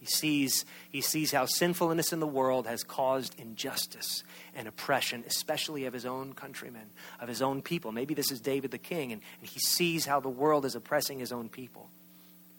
He 0.00 0.06
sees, 0.06 0.64
he 0.90 1.02
sees 1.02 1.30
how 1.30 1.44
sinfulness 1.44 2.12
in 2.14 2.20
the 2.20 2.26
world 2.26 2.66
has 2.66 2.82
caused 2.82 3.38
injustice 3.38 4.24
and 4.56 4.66
oppression, 4.66 5.24
especially 5.26 5.84
of 5.84 5.92
his 5.92 6.06
own 6.06 6.32
countrymen, 6.32 6.86
of 7.20 7.28
his 7.28 7.42
own 7.42 7.60
people. 7.60 7.92
Maybe 7.92 8.14
this 8.14 8.30
is 8.30 8.40
David 8.40 8.70
the 8.70 8.78
king, 8.78 9.12
and, 9.12 9.20
and 9.40 9.50
he 9.50 9.60
sees 9.60 10.06
how 10.06 10.20
the 10.20 10.30
world 10.30 10.64
is 10.64 10.74
oppressing 10.74 11.18
his 11.18 11.32
own 11.32 11.50
people. 11.50 11.90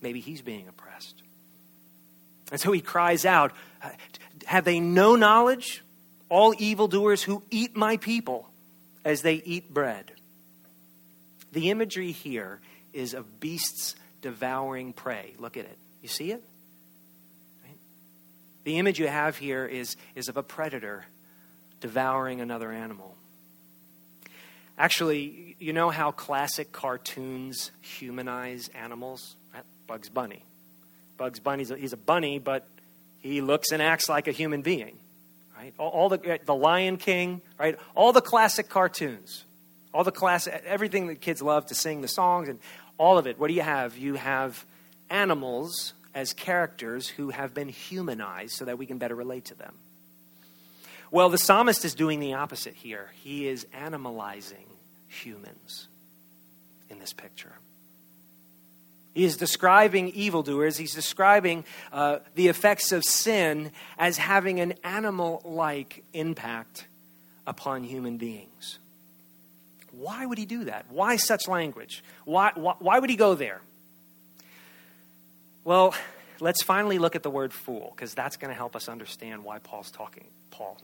Maybe 0.02 0.20
he's 0.20 0.44
being 0.44 0.68
oppressed. 0.68 1.24
And 2.52 2.60
so 2.60 2.72
he 2.72 2.82
cries 2.82 3.26
out, 3.26 3.54
uh, 3.82 3.90
Have 4.46 4.66
they 4.66 4.80
no 4.80 5.16
knowledge? 5.16 5.84
All 6.30 6.54
evildoers 6.58 7.24
who 7.24 7.44
eat 7.50 7.76
my 7.76 7.98
people 7.98 8.48
as 9.04 9.22
they 9.22 9.36
eat 9.36 9.74
bread. 9.74 10.12
The 11.52 11.70
imagery 11.70 12.12
here 12.12 12.62
is 12.94 13.14
of 13.14 13.40
beasts 13.40 13.96
devouring 14.22 14.94
prey. 14.94 15.34
Look 15.40 15.58
at 15.58 15.66
it. 15.66 15.78
You 16.02 16.08
see 16.08 16.32
it? 16.32 16.44
Right? 17.64 17.78
The 18.64 18.78
image 18.78 19.00
you 19.00 19.08
have 19.08 19.38
here 19.38 19.66
is, 19.66 19.98
is 20.16 20.30
of 20.30 20.38
a 20.38 20.44
predator 20.44 21.06
devouring 21.82 22.40
another 22.40 22.72
animal. 22.72 23.16
Actually, 24.78 25.56
you 25.60 25.74
know 25.74 25.90
how 25.90 26.12
classic 26.12 26.72
cartoons 26.72 27.72
humanize 27.82 28.70
animals? 28.74 29.36
Bugs 29.88 30.10
Bunny. 30.10 30.46
Bugs 31.22 31.40
Bunny, 31.40 31.64
he's 31.64 31.94
a 31.94 31.98
bunny, 31.98 32.40
but 32.40 32.68
he 33.20 33.42
looks 33.42 33.72
and 33.72 33.80
acts 33.80 34.10
like 34.10 34.28
a 34.28 34.32
human 34.32 34.64
being. 34.64 34.98
Right? 35.56 35.72
All, 35.78 35.90
all 35.90 36.10
the, 36.10 36.20
eh, 36.28 36.38
the 36.44 36.56
Lion 36.56 36.98
King, 36.98 37.42
right? 37.60 37.78
All 37.94 38.12
the 38.12 38.22
classic 38.22 38.70
cartoons. 38.70 39.46
All 39.94 40.04
the 40.04 40.12
classic, 40.12 40.52
eh, 40.52 40.62
everything 40.66 41.06
that 41.10 41.22
kids 41.22 41.40
love 41.40 41.68
to 41.68 41.76
sing 41.76 42.02
the 42.02 42.08
songs 42.08 42.50
and 42.50 42.58
all 42.98 43.20
of 43.20 43.28
it. 43.28 43.38
What 43.38 43.50
do 43.50 43.54
you 43.54 43.62
have? 43.62 44.00
You 44.00 44.16
have 44.16 44.66
animals 45.12 45.94
as 46.16 46.34
characters 46.34 47.08
who 47.08 47.30
have 47.30 47.54
been 47.54 47.70
humanized 47.70 48.54
so 48.54 48.66
that 48.66 48.80
we 48.80 48.88
can 48.88 48.98
better 48.98 49.14
relate 49.14 49.46
to 49.46 49.54
them. 49.54 49.76
Well, 51.12 51.30
the 51.30 51.38
psalmist 51.38 51.86
is 51.86 51.94
doing 51.94 52.20
the 52.20 52.34
opposite 52.34 52.74
here. 52.74 53.12
He 53.24 53.48
is 53.48 53.68
animalizing 53.76 54.66
humans 55.08 55.88
in 56.90 56.98
this 56.98 57.14
picture. 57.14 57.54
He 59.14 59.26
is 59.26 59.36
describing 59.36 60.10
evildoers. 60.10 60.78
He's 60.78 60.94
describing 60.94 61.66
uh, 61.92 62.20
the 62.36 62.48
effects 62.48 62.92
of 62.92 63.04
sin 63.04 63.72
as 63.98 64.18
having 64.18 64.60
an 64.60 64.74
animal 64.84 65.42
like 65.44 66.04
impact 66.14 66.86
upon 67.46 67.84
human 67.84 68.18
beings. 68.18 68.80
Why 69.92 70.26
would 70.26 70.38
he 70.38 70.46
do 70.46 70.64
that? 70.64 70.86
Why 70.90 71.18
such 71.18 71.48
language? 71.50 72.04
Why, 72.24 72.52
why, 72.56 72.76
why 72.80 73.00
would 73.00 73.10
he 73.10 73.18
go 73.18 73.36
there? 73.36 73.62
Well, 75.66 75.94
let's 76.40 76.64
finally 76.64 76.98
look 76.98 77.16
at 77.18 77.24
the 77.24 77.30
word 77.30 77.52
fool, 77.52 77.92
because 77.94 78.14
that's 78.14 78.38
going 78.38 78.50
to 78.50 78.56
help 78.56 78.76
us 78.76 78.88
understand 78.88 79.44
why 79.44 79.60
Paul's 79.60 79.92
talking. 79.92 80.26
Paul. 80.50 80.78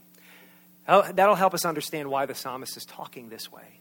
That'll 0.86 1.34
help 1.34 1.54
us 1.54 1.64
understand 1.64 2.10
why 2.10 2.26
the 2.26 2.34
psalmist 2.34 2.76
is 2.76 2.84
talking 2.84 3.28
this 3.28 3.50
way. 3.50 3.77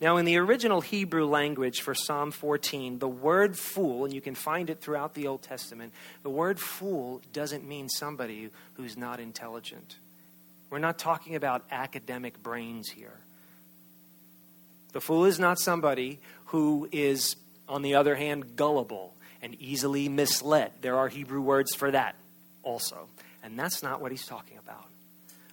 Now, 0.00 0.16
in 0.16 0.24
the 0.24 0.38
original 0.38 0.80
Hebrew 0.80 1.26
language 1.26 1.82
for 1.82 1.94
Psalm 1.94 2.30
14, 2.30 2.98
the 2.98 3.08
word 3.08 3.58
fool, 3.58 4.06
and 4.06 4.14
you 4.14 4.22
can 4.22 4.34
find 4.34 4.70
it 4.70 4.80
throughout 4.80 5.12
the 5.12 5.26
Old 5.26 5.42
Testament, 5.42 5.92
the 6.22 6.30
word 6.30 6.58
fool 6.58 7.20
doesn't 7.34 7.68
mean 7.68 7.90
somebody 7.90 8.48
who's 8.74 8.96
not 8.96 9.20
intelligent. 9.20 9.96
We're 10.70 10.78
not 10.78 10.98
talking 10.98 11.34
about 11.34 11.64
academic 11.70 12.42
brains 12.42 12.88
here. 12.88 13.18
The 14.92 15.02
fool 15.02 15.26
is 15.26 15.38
not 15.38 15.58
somebody 15.58 16.18
who 16.46 16.88
is, 16.90 17.36
on 17.68 17.82
the 17.82 17.94
other 17.94 18.14
hand, 18.14 18.56
gullible 18.56 19.14
and 19.42 19.54
easily 19.60 20.08
misled. 20.08 20.72
There 20.80 20.96
are 20.96 21.08
Hebrew 21.08 21.42
words 21.42 21.74
for 21.74 21.90
that 21.90 22.14
also. 22.62 23.08
And 23.42 23.58
that's 23.58 23.82
not 23.82 24.00
what 24.00 24.12
he's 24.12 24.26
talking 24.26 24.56
about. 24.56 24.86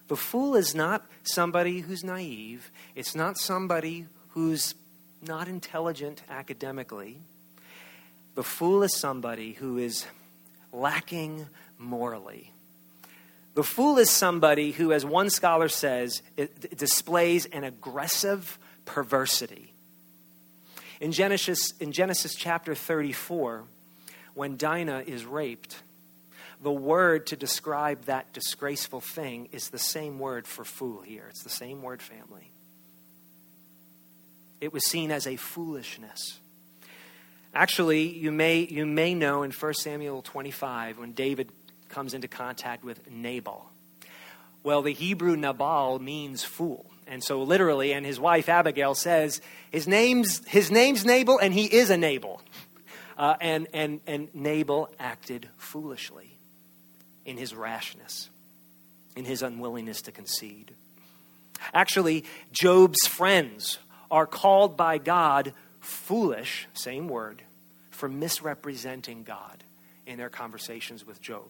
The 0.07 0.15
fool 0.15 0.55
is 0.55 0.73
not 0.73 1.05
somebody 1.23 1.81
who's 1.81 2.03
naive, 2.03 2.71
it's 2.95 3.13
not 3.13 3.37
somebody 3.37 4.07
who's 4.37 4.75
not 5.19 5.47
intelligent 5.47 6.21
academically. 6.29 7.17
The 8.35 8.43
fool 8.43 8.83
is 8.83 8.95
somebody 8.95 9.53
who 9.53 9.79
is 9.79 10.05
lacking 10.71 11.47
morally. 11.79 12.51
The 13.55 13.63
fool 13.63 13.97
is 13.97 14.11
somebody 14.11 14.73
who, 14.73 14.93
as 14.93 15.03
one 15.03 15.31
scholar 15.31 15.69
says, 15.69 16.21
displays 16.75 17.47
an 17.47 17.63
aggressive 17.63 18.59
perversity. 18.85 19.73
In 21.01 21.13
Genesis, 21.13 21.73
in 21.79 21.91
Genesis 21.91 22.35
chapter 22.35 22.75
34, 22.75 23.63
when 24.35 24.55
Dinah 24.55 25.05
is 25.07 25.25
raped, 25.25 25.81
the 26.61 26.71
word 26.71 27.25
to 27.27 27.35
describe 27.35 28.03
that 28.05 28.33
disgraceful 28.33 29.01
thing 29.01 29.49
is 29.51 29.71
the 29.71 29.79
same 29.79 30.19
word 30.19 30.45
for 30.45 30.63
fool 30.63 31.01
here. 31.01 31.25
It's 31.31 31.41
the 31.41 31.49
same 31.49 31.81
word 31.81 32.03
family. 32.03 32.51
It 34.59 34.73
was 34.73 34.85
seen 34.85 35.11
as 35.11 35.27
a 35.27 35.35
foolishness. 35.35 36.39
Actually, 37.53 38.07
you 38.07 38.31
may, 38.31 38.59
you 38.59 38.85
may 38.85 39.13
know 39.13 39.43
in 39.43 39.51
1 39.51 39.73
Samuel 39.75 40.21
25 40.21 40.99
when 40.99 41.13
David 41.13 41.49
comes 41.89 42.13
into 42.13 42.27
contact 42.27 42.83
with 42.83 43.09
Nabal. 43.09 43.69
Well, 44.63 44.81
the 44.81 44.93
Hebrew 44.93 45.35
Nabal 45.35 45.99
means 45.99 46.43
fool. 46.43 46.85
And 47.07 47.23
so 47.23 47.41
literally, 47.43 47.93
and 47.93 48.05
his 48.05 48.19
wife 48.19 48.49
Abigail 48.49 48.95
says, 48.95 49.41
his 49.71 49.87
name's, 49.87 50.45
his 50.47 50.69
name's 50.69 51.05
Nabal 51.05 51.39
and 51.39 51.53
he 51.53 51.65
is 51.65 51.89
a 51.89 51.97
Nabal. 51.97 52.41
Uh, 53.17 53.35
and, 53.39 53.67
and, 53.73 54.01
and 54.05 54.27
Nabal 54.35 54.89
acted 54.99 55.49
foolishly 55.57 56.37
in 57.25 57.37
his 57.37 57.55
rashness, 57.55 58.29
in 59.15 59.25
his 59.25 59.41
unwillingness 59.41 60.01
to 60.03 60.11
concede. 60.11 60.73
Actually, 61.73 62.25
Job's 62.51 63.07
friends 63.07 63.79
are 64.09 64.25
called 64.25 64.77
by 64.77 64.97
God 64.97 65.53
foolish, 65.79 66.67
same 66.73 67.07
word, 67.07 67.41
for 67.91 68.09
misrepresenting 68.09 69.23
God 69.23 69.63
in 70.05 70.17
their 70.17 70.29
conversations 70.29 71.05
with 71.05 71.21
Job. 71.21 71.47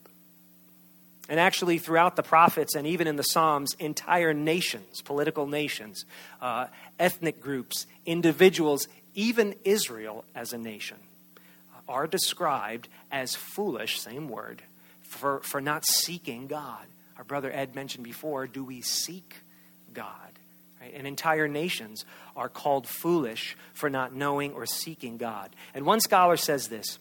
And 1.30 1.40
actually, 1.40 1.78
throughout 1.78 2.16
the 2.16 2.24
prophets 2.24 2.76
and 2.76 2.88
even 2.88 3.06
in 3.06 3.18
the 3.18 3.24
Psalms, 3.24 3.74
entire 3.80 4.34
nations, 4.34 5.02
political 5.02 5.46
nations, 5.46 6.06
uh, 6.42 6.68
ethnic 7.00 7.42
groups, 7.42 7.86
individuals, 8.06 8.88
even 9.14 9.56
Israel 9.66 10.24
as 10.34 10.54
a 10.54 10.58
nation, 10.58 10.98
uh, 11.76 11.92
are 11.92 12.08
described 12.08 12.88
as 13.12 13.36
foolish, 13.36 14.00
same 14.00 14.30
word, 14.30 14.62
for, 15.04 15.42
for 15.42 15.60
not 15.60 15.86
seeking 15.86 16.48
God. 16.48 16.86
Our 17.18 17.26
brother 17.26 17.52
Ed 17.52 17.76
mentioned 17.76 18.06
before 18.06 18.48
do 18.48 18.64
we 18.64 18.82
seek 18.82 19.36
God? 19.94 20.32
Right? 20.88 20.98
And 20.98 21.08
entire 21.08 21.48
nations 21.48 22.06
are 22.36 22.50
called 22.50 22.88
foolish 22.88 23.58
for 23.74 23.90
not 23.90 24.14
knowing 24.14 24.54
or 24.54 24.66
seeking 24.66 25.18
God. 25.18 25.56
And 25.74 25.86
one 25.86 26.00
scholar 26.00 26.38
says 26.38 26.68
this 26.68 27.00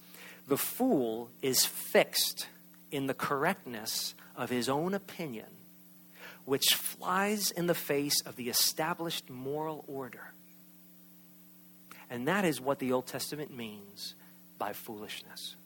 the 0.49 0.57
fool 0.57 1.31
is 1.43 1.65
fixed 1.65 2.49
in 2.91 3.07
the 3.07 3.15
correctness 3.15 4.15
of 4.37 4.51
his 4.51 4.69
own 4.69 4.95
opinion, 4.95 5.47
which 6.45 6.75
flies 6.75 7.51
in 7.51 7.67
the 7.67 7.75
face 7.75 8.21
of 8.23 8.37
the 8.37 8.49
established 8.49 9.31
moral 9.31 9.85
order. 9.87 10.33
And 12.09 12.29
that 12.29 12.45
is 12.45 12.61
what 12.61 12.79
the 12.79 12.93
Old 12.93 13.07
Testament 13.07 13.55
means 13.57 14.15
by 14.59 14.73
foolishness. 14.73 15.57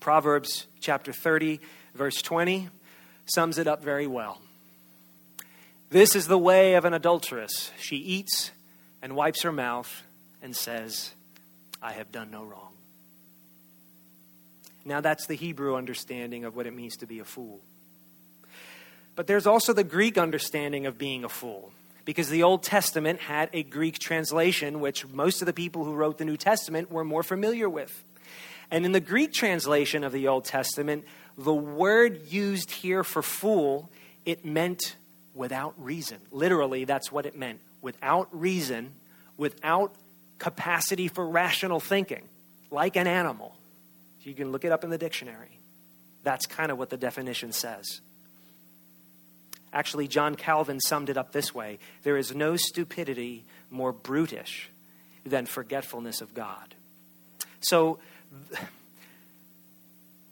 Proverbs 0.00 0.66
chapter 0.80 1.12
30, 1.12 1.60
verse 1.94 2.22
20 2.22 2.68
sums 3.26 3.58
it 3.58 3.66
up 3.66 3.82
very 3.84 4.06
well. 4.06 4.40
This 5.90 6.14
is 6.14 6.28
the 6.28 6.38
way 6.38 6.74
of 6.74 6.84
an 6.84 6.94
adulteress. 6.94 7.72
She 7.78 7.96
eats 7.96 8.52
and 9.02 9.16
wipes 9.16 9.42
her 9.42 9.50
mouth 9.50 10.04
and 10.40 10.54
says, 10.54 11.10
I 11.82 11.92
have 11.92 12.12
done 12.12 12.30
no 12.30 12.44
wrong. 12.44 12.68
Now, 14.84 15.00
that's 15.00 15.26
the 15.26 15.34
Hebrew 15.34 15.74
understanding 15.74 16.44
of 16.44 16.54
what 16.54 16.66
it 16.66 16.74
means 16.74 16.96
to 16.98 17.06
be 17.06 17.18
a 17.18 17.24
fool. 17.24 17.60
But 19.16 19.26
there's 19.26 19.48
also 19.48 19.72
the 19.72 19.84
Greek 19.84 20.16
understanding 20.16 20.86
of 20.86 20.96
being 20.96 21.24
a 21.24 21.28
fool, 21.28 21.72
because 22.04 22.30
the 22.30 22.44
Old 22.44 22.62
Testament 22.62 23.20
had 23.20 23.50
a 23.52 23.64
Greek 23.64 23.98
translation, 23.98 24.80
which 24.80 25.06
most 25.08 25.42
of 25.42 25.46
the 25.46 25.52
people 25.52 25.84
who 25.84 25.94
wrote 25.94 26.18
the 26.18 26.24
New 26.24 26.36
Testament 26.36 26.90
were 26.90 27.04
more 27.04 27.24
familiar 27.24 27.68
with. 27.68 28.04
And 28.70 28.86
in 28.86 28.92
the 28.92 29.00
Greek 29.00 29.32
translation 29.32 30.04
of 30.04 30.12
the 30.12 30.28
Old 30.28 30.44
Testament, 30.44 31.04
the 31.36 31.52
word 31.52 32.28
used 32.28 32.70
here 32.70 33.02
for 33.02 33.22
fool, 33.22 33.90
it 34.24 34.44
meant 34.44 34.94
without 35.34 35.74
reason. 35.82 36.18
Literally, 36.30 36.84
that's 36.84 37.10
what 37.10 37.26
it 37.26 37.36
meant. 37.36 37.60
Without 37.82 38.28
reason, 38.38 38.92
without 39.36 39.94
capacity 40.38 41.08
for 41.08 41.26
rational 41.26 41.80
thinking, 41.80 42.22
like 42.70 42.96
an 42.96 43.06
animal. 43.06 43.54
You 44.22 44.34
can 44.34 44.52
look 44.52 44.64
it 44.64 44.72
up 44.72 44.84
in 44.84 44.90
the 44.90 44.98
dictionary. 44.98 45.58
That's 46.22 46.46
kind 46.46 46.70
of 46.70 46.78
what 46.78 46.90
the 46.90 46.96
definition 46.96 47.52
says. 47.52 48.00
Actually, 49.72 50.08
John 50.08 50.34
Calvin 50.34 50.80
summed 50.80 51.10
it 51.10 51.16
up 51.16 51.32
this 51.32 51.54
way 51.54 51.78
There 52.02 52.16
is 52.16 52.34
no 52.34 52.56
stupidity 52.56 53.44
more 53.70 53.92
brutish 53.92 54.68
than 55.24 55.46
forgetfulness 55.46 56.20
of 56.20 56.34
God. 56.34 56.74
So, 57.60 57.98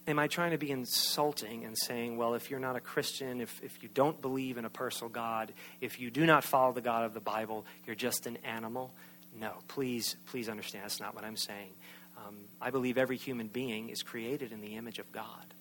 am 0.08 0.18
I 0.18 0.26
trying 0.26 0.52
to 0.52 0.58
be 0.58 0.70
insulting 0.70 1.64
and 1.64 1.76
saying, 1.76 2.16
well, 2.16 2.34
if 2.34 2.50
you're 2.50 2.58
not 2.58 2.76
a 2.76 2.80
Christian, 2.80 3.40
if, 3.40 3.62
if 3.62 3.82
you 3.82 3.88
don't 3.92 4.20
believe 4.20 4.56
in 4.56 4.64
a 4.64 4.70
personal 4.70 5.10
God, 5.10 5.52
if 5.80 6.00
you 6.00 6.10
do 6.10 6.24
not 6.24 6.44
follow 6.44 6.72
the 6.72 6.80
God 6.80 7.04
of 7.04 7.14
the 7.14 7.20
Bible, 7.20 7.66
you're 7.86 7.94
just 7.94 8.26
an 8.26 8.38
animal? 8.42 8.92
No, 9.38 9.52
please, 9.68 10.16
please 10.26 10.48
understand 10.48 10.84
that's 10.84 11.00
not 11.00 11.14
what 11.14 11.24
I'm 11.24 11.36
saying. 11.36 11.70
Um, 12.16 12.36
I 12.60 12.70
believe 12.70 12.98
every 12.98 13.18
human 13.18 13.48
being 13.48 13.90
is 13.90 14.02
created 14.02 14.50
in 14.50 14.60
the 14.60 14.76
image 14.76 14.98
of 14.98 15.12
God. 15.12 15.54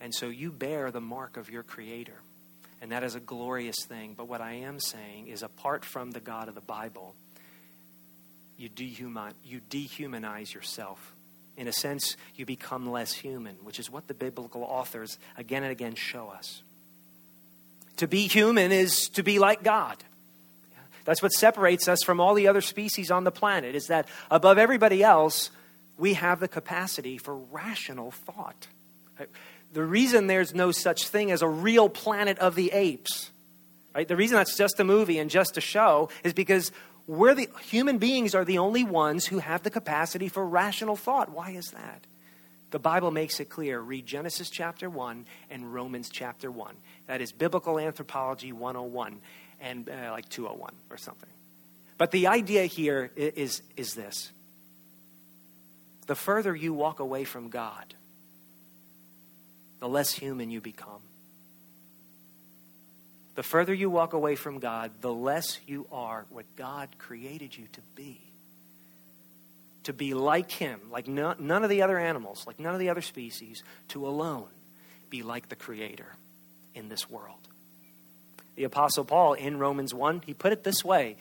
And 0.00 0.12
so 0.12 0.28
you 0.28 0.50
bear 0.50 0.90
the 0.90 1.00
mark 1.00 1.36
of 1.36 1.48
your 1.48 1.62
Creator. 1.62 2.20
And 2.82 2.90
that 2.90 3.04
is 3.04 3.14
a 3.14 3.20
glorious 3.20 3.76
thing. 3.86 4.14
But 4.16 4.26
what 4.26 4.40
I 4.40 4.54
am 4.54 4.80
saying 4.80 5.28
is, 5.28 5.44
apart 5.44 5.84
from 5.84 6.10
the 6.10 6.18
God 6.20 6.48
of 6.48 6.56
the 6.56 6.60
Bible, 6.60 7.14
you, 8.58 8.68
you 9.44 9.60
dehumanize 9.70 10.52
yourself 10.52 11.11
In 11.56 11.68
a 11.68 11.72
sense, 11.72 12.16
you 12.34 12.46
become 12.46 12.90
less 12.90 13.12
human, 13.12 13.56
which 13.62 13.78
is 13.78 13.90
what 13.90 14.08
the 14.08 14.14
biblical 14.14 14.62
authors 14.62 15.18
again 15.36 15.62
and 15.62 15.72
again 15.72 15.94
show 15.94 16.28
us. 16.28 16.62
To 17.98 18.08
be 18.08 18.26
human 18.26 18.72
is 18.72 19.08
to 19.10 19.22
be 19.22 19.38
like 19.38 19.62
God. 19.62 19.98
That's 21.04 21.22
what 21.22 21.32
separates 21.32 21.88
us 21.88 22.02
from 22.04 22.20
all 22.20 22.34
the 22.34 22.48
other 22.48 22.60
species 22.60 23.10
on 23.10 23.24
the 23.24 23.30
planet, 23.30 23.74
is 23.74 23.88
that 23.88 24.08
above 24.30 24.56
everybody 24.56 25.02
else, 25.02 25.50
we 25.98 26.14
have 26.14 26.40
the 26.40 26.48
capacity 26.48 27.18
for 27.18 27.34
rational 27.34 28.12
thought. 28.12 28.68
The 29.72 29.84
reason 29.84 30.26
there's 30.26 30.54
no 30.54 30.70
such 30.70 31.08
thing 31.08 31.30
as 31.30 31.42
a 31.42 31.48
real 31.48 31.88
planet 31.88 32.38
of 32.38 32.54
the 32.54 32.72
apes, 32.72 33.30
right? 33.94 34.06
The 34.06 34.16
reason 34.16 34.36
that's 34.36 34.56
just 34.56 34.80
a 34.80 34.84
movie 34.84 35.18
and 35.18 35.30
just 35.30 35.56
a 35.56 35.60
show 35.60 36.08
is 36.24 36.32
because 36.32 36.72
we're 37.06 37.34
the 37.34 37.48
human 37.62 37.98
beings 37.98 38.34
are 38.34 38.44
the 38.44 38.58
only 38.58 38.84
ones 38.84 39.26
who 39.26 39.38
have 39.38 39.62
the 39.62 39.70
capacity 39.70 40.28
for 40.28 40.46
rational 40.46 40.96
thought. 40.96 41.30
Why 41.30 41.50
is 41.50 41.70
that? 41.70 42.06
The 42.70 42.78
Bible 42.78 43.10
makes 43.10 43.38
it 43.38 43.46
clear. 43.46 43.80
Read 43.80 44.06
Genesis 44.06 44.48
chapter 44.48 44.88
1 44.88 45.26
and 45.50 45.74
Romans 45.74 46.08
chapter 46.08 46.50
1. 46.50 46.74
That 47.06 47.20
is 47.20 47.30
Biblical 47.30 47.78
Anthropology 47.78 48.52
101 48.52 49.20
and 49.60 49.88
uh, 49.88 50.10
like 50.10 50.28
201 50.28 50.72
or 50.90 50.96
something. 50.96 51.28
But 51.98 52.10
the 52.12 52.28
idea 52.28 52.64
here 52.64 53.10
is, 53.14 53.62
is 53.76 53.94
this 53.94 54.32
the 56.06 56.14
further 56.14 56.56
you 56.56 56.72
walk 56.72 56.98
away 57.00 57.24
from 57.24 57.48
God, 57.48 57.94
the 59.78 59.88
less 59.88 60.12
human 60.12 60.50
you 60.50 60.60
become. 60.60 61.00
The 63.34 63.42
further 63.42 63.72
you 63.72 63.88
walk 63.88 64.12
away 64.12 64.36
from 64.36 64.58
God, 64.58 64.90
the 65.00 65.12
less 65.12 65.58
you 65.66 65.86
are 65.90 66.26
what 66.30 66.44
God 66.56 66.88
created 66.98 67.56
you 67.56 67.66
to 67.72 67.80
be. 67.94 68.20
To 69.84 69.92
be 69.92 70.14
like 70.14 70.50
Him, 70.50 70.80
like 70.90 71.08
no, 71.08 71.34
none 71.38 71.64
of 71.64 71.70
the 71.70 71.82
other 71.82 71.98
animals, 71.98 72.46
like 72.46 72.60
none 72.60 72.74
of 72.74 72.80
the 72.80 72.90
other 72.90 73.00
species, 73.00 73.62
to 73.88 74.06
alone 74.06 74.48
be 75.10 75.22
like 75.22 75.48
the 75.48 75.56
Creator 75.56 76.06
in 76.74 76.88
this 76.88 77.10
world. 77.10 77.38
The 78.56 78.64
Apostle 78.64 79.04
Paul 79.04 79.32
in 79.32 79.58
Romans 79.58 79.94
1, 79.94 80.22
he 80.26 80.34
put 80.34 80.52
it 80.52 80.62
this 80.64 80.84
way 80.84 81.16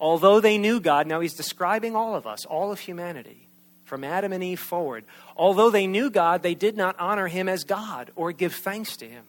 Although 0.00 0.40
they 0.40 0.58
knew 0.58 0.80
God, 0.80 1.06
now 1.06 1.20
he's 1.20 1.34
describing 1.34 1.96
all 1.96 2.14
of 2.14 2.26
us, 2.26 2.44
all 2.44 2.70
of 2.70 2.80
humanity, 2.80 3.48
from 3.84 4.04
Adam 4.04 4.32
and 4.32 4.42
Eve 4.42 4.60
forward. 4.60 5.04
Although 5.36 5.70
they 5.70 5.86
knew 5.86 6.10
God, 6.10 6.42
they 6.42 6.54
did 6.54 6.76
not 6.76 6.96
honor 6.98 7.28
him 7.28 7.48
as 7.48 7.64
God 7.64 8.10
or 8.14 8.32
give 8.32 8.54
thanks 8.54 8.96
to 8.98 9.08
him, 9.08 9.24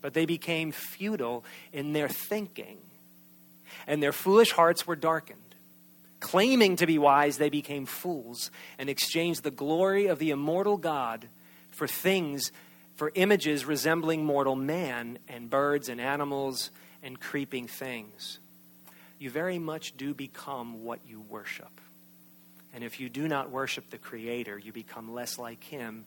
but 0.00 0.14
they 0.14 0.26
became 0.26 0.72
futile 0.72 1.44
in 1.72 1.92
their 1.92 2.08
thinking, 2.08 2.78
and 3.86 4.02
their 4.02 4.12
foolish 4.12 4.52
hearts 4.52 4.86
were 4.86 4.96
darkened. 4.96 5.40
Claiming 6.20 6.76
to 6.76 6.86
be 6.86 6.98
wise, 6.98 7.38
they 7.38 7.48
became 7.48 7.86
fools 7.86 8.50
and 8.78 8.88
exchanged 8.88 9.42
the 9.42 9.50
glory 9.50 10.06
of 10.06 10.18
the 10.18 10.30
immortal 10.30 10.76
God 10.76 11.28
for 11.70 11.86
things, 11.86 12.50
for 12.96 13.12
images 13.14 13.64
resembling 13.64 14.24
mortal 14.24 14.56
man 14.56 15.18
and 15.28 15.48
birds 15.48 15.88
and 15.88 16.00
animals 16.00 16.70
and 17.02 17.20
creeping 17.20 17.68
things. 17.68 18.40
You 19.20 19.30
very 19.30 19.58
much 19.58 19.96
do 19.96 20.12
become 20.14 20.84
what 20.84 21.00
you 21.06 21.20
worship. 21.28 21.80
And 22.74 22.84
if 22.84 23.00
you 23.00 23.08
do 23.08 23.28
not 23.28 23.50
worship 23.50 23.90
the 23.90 23.98
Creator, 23.98 24.58
you 24.58 24.72
become 24.72 25.14
less 25.14 25.38
like 25.38 25.62
Him 25.64 26.04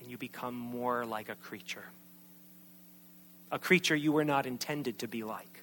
and 0.00 0.10
you 0.10 0.18
become 0.18 0.54
more 0.54 1.04
like 1.04 1.28
a 1.28 1.34
creature. 1.34 1.84
A 3.50 3.58
creature 3.58 3.94
you 3.94 4.12
were 4.12 4.24
not 4.24 4.46
intended 4.46 5.00
to 5.00 5.08
be 5.08 5.22
like. 5.22 5.54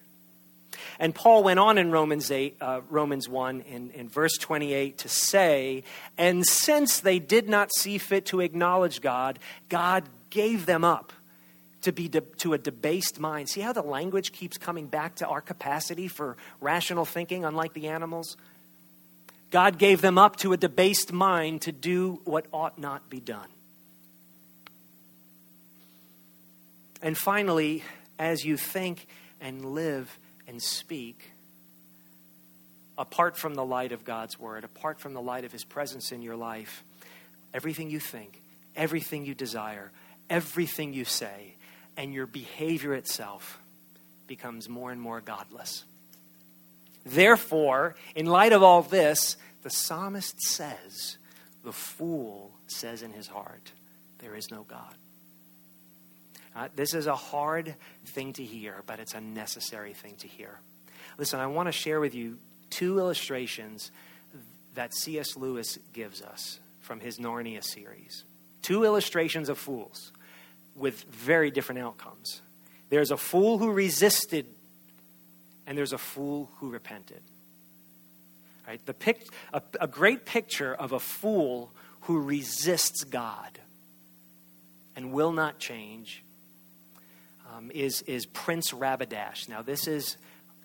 And 0.98 1.14
Paul 1.14 1.42
went 1.42 1.58
on 1.58 1.78
in 1.78 1.90
Romans 1.90 2.30
8, 2.30 2.56
uh, 2.60 2.80
Romans 2.88 3.28
1, 3.28 3.60
in, 3.62 3.90
in 3.90 4.08
verse 4.08 4.36
28 4.38 4.98
to 4.98 5.08
say, 5.08 5.84
And 6.16 6.46
since 6.46 7.00
they 7.00 7.18
did 7.18 7.48
not 7.48 7.72
see 7.74 7.98
fit 7.98 8.26
to 8.26 8.40
acknowledge 8.40 9.00
God, 9.00 9.38
God 9.68 10.08
gave 10.30 10.66
them 10.66 10.84
up 10.84 11.12
to 11.82 11.92
be 11.92 12.08
de- 12.08 12.20
to 12.20 12.54
a 12.54 12.58
debased 12.58 13.18
mind. 13.18 13.48
See 13.48 13.60
how 13.60 13.72
the 13.72 13.82
language 13.82 14.32
keeps 14.32 14.56
coming 14.56 14.86
back 14.86 15.16
to 15.16 15.26
our 15.26 15.40
capacity 15.40 16.08
for 16.08 16.36
rational 16.60 17.04
thinking, 17.04 17.44
unlike 17.44 17.74
the 17.74 17.88
animals? 17.88 18.36
God 19.50 19.78
gave 19.78 20.00
them 20.00 20.16
up 20.16 20.36
to 20.36 20.52
a 20.52 20.56
debased 20.56 21.12
mind 21.12 21.62
to 21.62 21.72
do 21.72 22.20
what 22.24 22.46
ought 22.52 22.78
not 22.78 23.10
be 23.10 23.20
done. 23.20 23.48
And 27.02 27.18
finally, 27.18 27.82
as 28.18 28.44
you 28.44 28.56
think 28.56 29.06
and 29.40 29.74
live 29.74 30.16
and 30.46 30.62
speak, 30.62 31.32
apart 32.96 33.36
from 33.36 33.54
the 33.54 33.64
light 33.64 33.90
of 33.92 34.04
God's 34.04 34.38
word, 34.38 34.64
apart 34.64 35.00
from 35.00 35.12
the 35.12 35.20
light 35.20 35.44
of 35.44 35.50
his 35.50 35.64
presence 35.64 36.12
in 36.12 36.22
your 36.22 36.36
life, 36.36 36.84
everything 37.52 37.90
you 37.90 37.98
think, 37.98 38.40
everything 38.76 39.24
you 39.26 39.34
desire, 39.34 39.90
everything 40.30 40.92
you 40.92 41.04
say, 41.04 41.54
and 41.96 42.14
your 42.14 42.26
behavior 42.26 42.94
itself 42.94 43.58
becomes 44.26 44.68
more 44.68 44.92
and 44.92 45.00
more 45.00 45.20
godless. 45.20 45.84
Therefore, 47.04 47.96
in 48.14 48.26
light 48.26 48.52
of 48.52 48.62
all 48.62 48.82
this, 48.82 49.36
the 49.62 49.70
psalmist 49.70 50.40
says, 50.40 51.16
The 51.64 51.72
fool 51.72 52.52
says 52.68 53.02
in 53.02 53.12
his 53.12 53.26
heart, 53.26 53.72
There 54.18 54.36
is 54.36 54.50
no 54.50 54.62
God. 54.62 54.94
Uh, 56.54 56.68
this 56.76 56.94
is 56.94 57.06
a 57.06 57.16
hard 57.16 57.74
thing 58.06 58.32
to 58.34 58.44
hear, 58.44 58.82
but 58.86 59.00
it's 59.00 59.14
a 59.14 59.20
necessary 59.20 59.94
thing 59.94 60.14
to 60.16 60.28
hear. 60.28 60.58
Listen, 61.18 61.40
I 61.40 61.46
want 61.46 61.68
to 61.68 61.72
share 61.72 62.00
with 62.00 62.14
you 62.14 62.38
two 62.70 62.98
illustrations 62.98 63.90
that 64.74 64.94
C.S. 64.94 65.36
Lewis 65.36 65.78
gives 65.92 66.22
us 66.22 66.60
from 66.80 67.00
his 67.00 67.18
Narnia 67.18 67.62
series. 67.62 68.24
Two 68.62 68.84
illustrations 68.84 69.48
of 69.48 69.58
fools 69.58 70.12
with 70.74 71.04
very 71.04 71.50
different 71.50 71.80
outcomes. 71.80 72.42
There's 72.90 73.10
a 73.10 73.16
fool 73.16 73.58
who 73.58 73.70
resisted, 73.70 74.46
and 75.66 75.76
there's 75.76 75.92
a 75.92 75.98
fool 75.98 76.50
who 76.56 76.70
repented. 76.70 77.22
Right? 78.66 78.84
The 78.84 78.94
pic, 78.94 79.26
a, 79.52 79.62
a 79.80 79.88
great 79.88 80.24
picture 80.24 80.74
of 80.74 80.92
a 80.92 81.00
fool 81.00 81.72
who 82.02 82.20
resists 82.20 83.04
God 83.04 83.58
and 84.96 85.12
will 85.12 85.32
not 85.32 85.58
change 85.58 86.22
um, 87.52 87.70
is, 87.72 88.02
is 88.02 88.26
Prince 88.26 88.72
Rabadash. 88.72 89.48
Now, 89.48 89.62
this 89.62 89.86
is, 89.86 90.16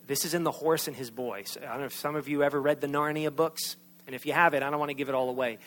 this 0.05 0.25
is 0.25 0.33
in 0.33 0.43
The 0.43 0.51
Horse 0.51 0.87
and 0.87 0.95
His 0.95 1.09
Boy. 1.09 1.43
So 1.45 1.61
I 1.61 1.65
don't 1.65 1.79
know 1.79 1.85
if 1.85 1.93
some 1.93 2.15
of 2.15 2.27
you 2.27 2.43
ever 2.43 2.61
read 2.61 2.81
the 2.81 2.87
Narnia 2.87 3.35
books, 3.35 3.75
and 4.05 4.15
if 4.15 4.25
you 4.25 4.33
have 4.33 4.53
it, 4.53 4.63
I 4.63 4.69
don't 4.69 4.79
want 4.79 4.89
to 4.89 4.95
give 4.95 5.09
it 5.09 5.15
all 5.15 5.29
away. 5.29 5.57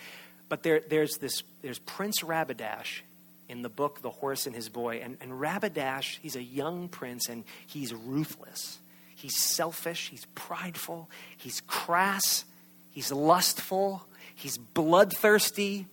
But 0.48 0.62
there, 0.62 0.80
there's, 0.88 1.18
this, 1.18 1.42
there's 1.62 1.78
Prince 1.78 2.20
Rabadash, 2.20 3.02
in 3.50 3.62
the 3.62 3.68
book 3.68 4.00
The 4.00 4.10
Horse 4.10 4.46
and 4.46 4.54
His 4.54 4.68
Boy. 4.68 5.00
And, 5.02 5.18
and 5.20 5.32
Rabadash, 5.32 6.18
he's 6.22 6.36
a 6.36 6.42
young 6.42 6.88
prince 6.88 7.28
and 7.28 7.42
he's 7.66 7.92
ruthless. 7.92 8.78
He's 9.16 9.36
selfish, 9.36 10.08
he's 10.08 10.24
prideful, 10.36 11.10
he's 11.36 11.60
crass, 11.62 12.44
he's 12.92 13.10
lustful, 13.10 14.06
he's 14.36 14.56
bloodthirsty. 14.56 15.86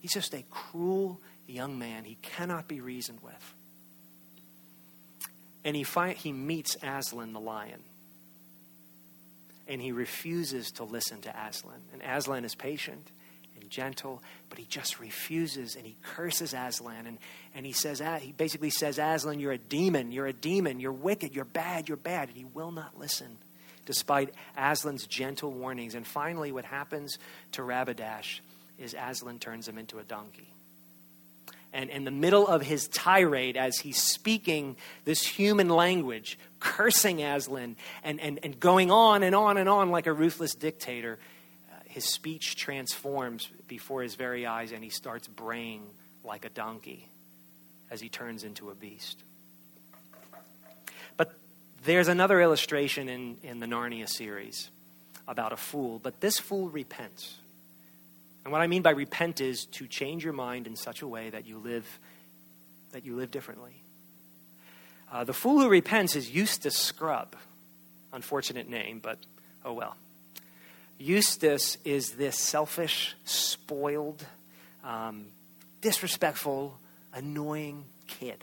He's 0.00 0.12
just 0.12 0.34
a 0.34 0.42
cruel 0.50 1.20
young 1.46 1.78
man. 1.78 2.02
He 2.04 2.16
cannot 2.20 2.66
be 2.66 2.80
reasoned 2.80 3.20
with. 3.22 3.54
And 5.68 5.76
he, 5.76 5.84
he 6.14 6.32
meets 6.32 6.78
Aslan 6.82 7.34
the 7.34 7.40
lion. 7.40 7.80
And 9.66 9.82
he 9.82 9.92
refuses 9.92 10.70
to 10.72 10.84
listen 10.84 11.20
to 11.20 11.28
Aslan. 11.28 11.82
And 11.92 12.00
Aslan 12.00 12.46
is 12.46 12.54
patient 12.54 13.06
and 13.60 13.68
gentle, 13.68 14.22
but 14.48 14.58
he 14.58 14.64
just 14.64 14.98
refuses 14.98 15.76
and 15.76 15.84
he 15.84 15.94
curses 16.02 16.54
Aslan. 16.54 17.06
And, 17.06 17.18
and 17.54 17.66
he 17.66 17.72
says, 17.72 18.02
he 18.22 18.32
basically 18.32 18.70
says, 18.70 18.98
Aslan, 18.98 19.40
you're 19.40 19.52
a 19.52 19.58
demon, 19.58 20.10
you're 20.10 20.26
a 20.26 20.32
demon, 20.32 20.80
you're 20.80 20.90
wicked, 20.90 21.36
you're 21.36 21.44
bad, 21.44 21.86
you're 21.86 21.98
bad. 21.98 22.28
And 22.28 22.38
he 22.38 22.46
will 22.46 22.72
not 22.72 22.98
listen 22.98 23.36
despite 23.84 24.30
Aslan's 24.56 25.06
gentle 25.06 25.50
warnings. 25.50 25.94
And 25.94 26.06
finally, 26.06 26.50
what 26.50 26.64
happens 26.64 27.18
to 27.52 27.60
Rabadash 27.60 28.40
is 28.78 28.96
Aslan 28.98 29.38
turns 29.38 29.68
him 29.68 29.76
into 29.76 29.98
a 29.98 30.02
donkey. 30.02 30.48
And 31.72 31.90
in 31.90 32.04
the 32.04 32.10
middle 32.10 32.46
of 32.46 32.62
his 32.62 32.88
tirade, 32.88 33.56
as 33.56 33.78
he's 33.78 34.00
speaking 34.00 34.76
this 35.04 35.26
human 35.26 35.68
language, 35.68 36.38
cursing 36.60 37.22
Aslan 37.22 37.76
and, 38.02 38.20
and, 38.20 38.40
and 38.42 38.58
going 38.58 38.90
on 38.90 39.22
and 39.22 39.34
on 39.34 39.58
and 39.58 39.68
on 39.68 39.90
like 39.90 40.06
a 40.06 40.12
ruthless 40.12 40.54
dictator, 40.54 41.18
uh, 41.70 41.76
his 41.86 42.04
speech 42.04 42.56
transforms 42.56 43.48
before 43.66 44.02
his 44.02 44.14
very 44.14 44.46
eyes 44.46 44.72
and 44.72 44.82
he 44.82 44.90
starts 44.90 45.28
braying 45.28 45.82
like 46.24 46.44
a 46.44 46.50
donkey 46.50 47.06
as 47.90 48.00
he 48.00 48.08
turns 48.08 48.44
into 48.44 48.70
a 48.70 48.74
beast. 48.74 49.22
But 51.16 51.34
there's 51.84 52.08
another 52.08 52.40
illustration 52.40 53.08
in, 53.08 53.36
in 53.42 53.60
the 53.60 53.66
Narnia 53.66 54.08
series 54.08 54.70
about 55.26 55.52
a 55.52 55.56
fool, 55.56 55.98
but 55.98 56.20
this 56.20 56.38
fool 56.38 56.68
repents. 56.68 57.36
And 58.48 58.52
what 58.54 58.62
I 58.62 58.66
mean 58.66 58.80
by 58.80 58.92
repent 58.92 59.42
is 59.42 59.66
to 59.72 59.86
change 59.86 60.24
your 60.24 60.32
mind 60.32 60.66
in 60.66 60.74
such 60.74 61.02
a 61.02 61.06
way 61.06 61.28
that 61.28 61.46
you 61.46 61.58
live 61.58 61.86
that 62.92 63.04
you 63.04 63.14
live 63.14 63.30
differently. 63.30 63.82
Uh, 65.12 65.24
the 65.24 65.34
fool 65.34 65.60
who 65.60 65.68
repents 65.68 66.16
is 66.16 66.30
Eustace 66.30 66.74
Scrubb. 66.74 67.36
Unfortunate 68.10 68.66
name, 68.66 69.00
but 69.00 69.18
oh 69.66 69.74
well. 69.74 69.98
Eustace 70.96 71.76
is 71.84 72.12
this 72.12 72.38
selfish, 72.38 73.14
spoiled, 73.26 74.24
um, 74.82 75.26
disrespectful, 75.82 76.78
annoying 77.12 77.84
kid, 78.06 78.42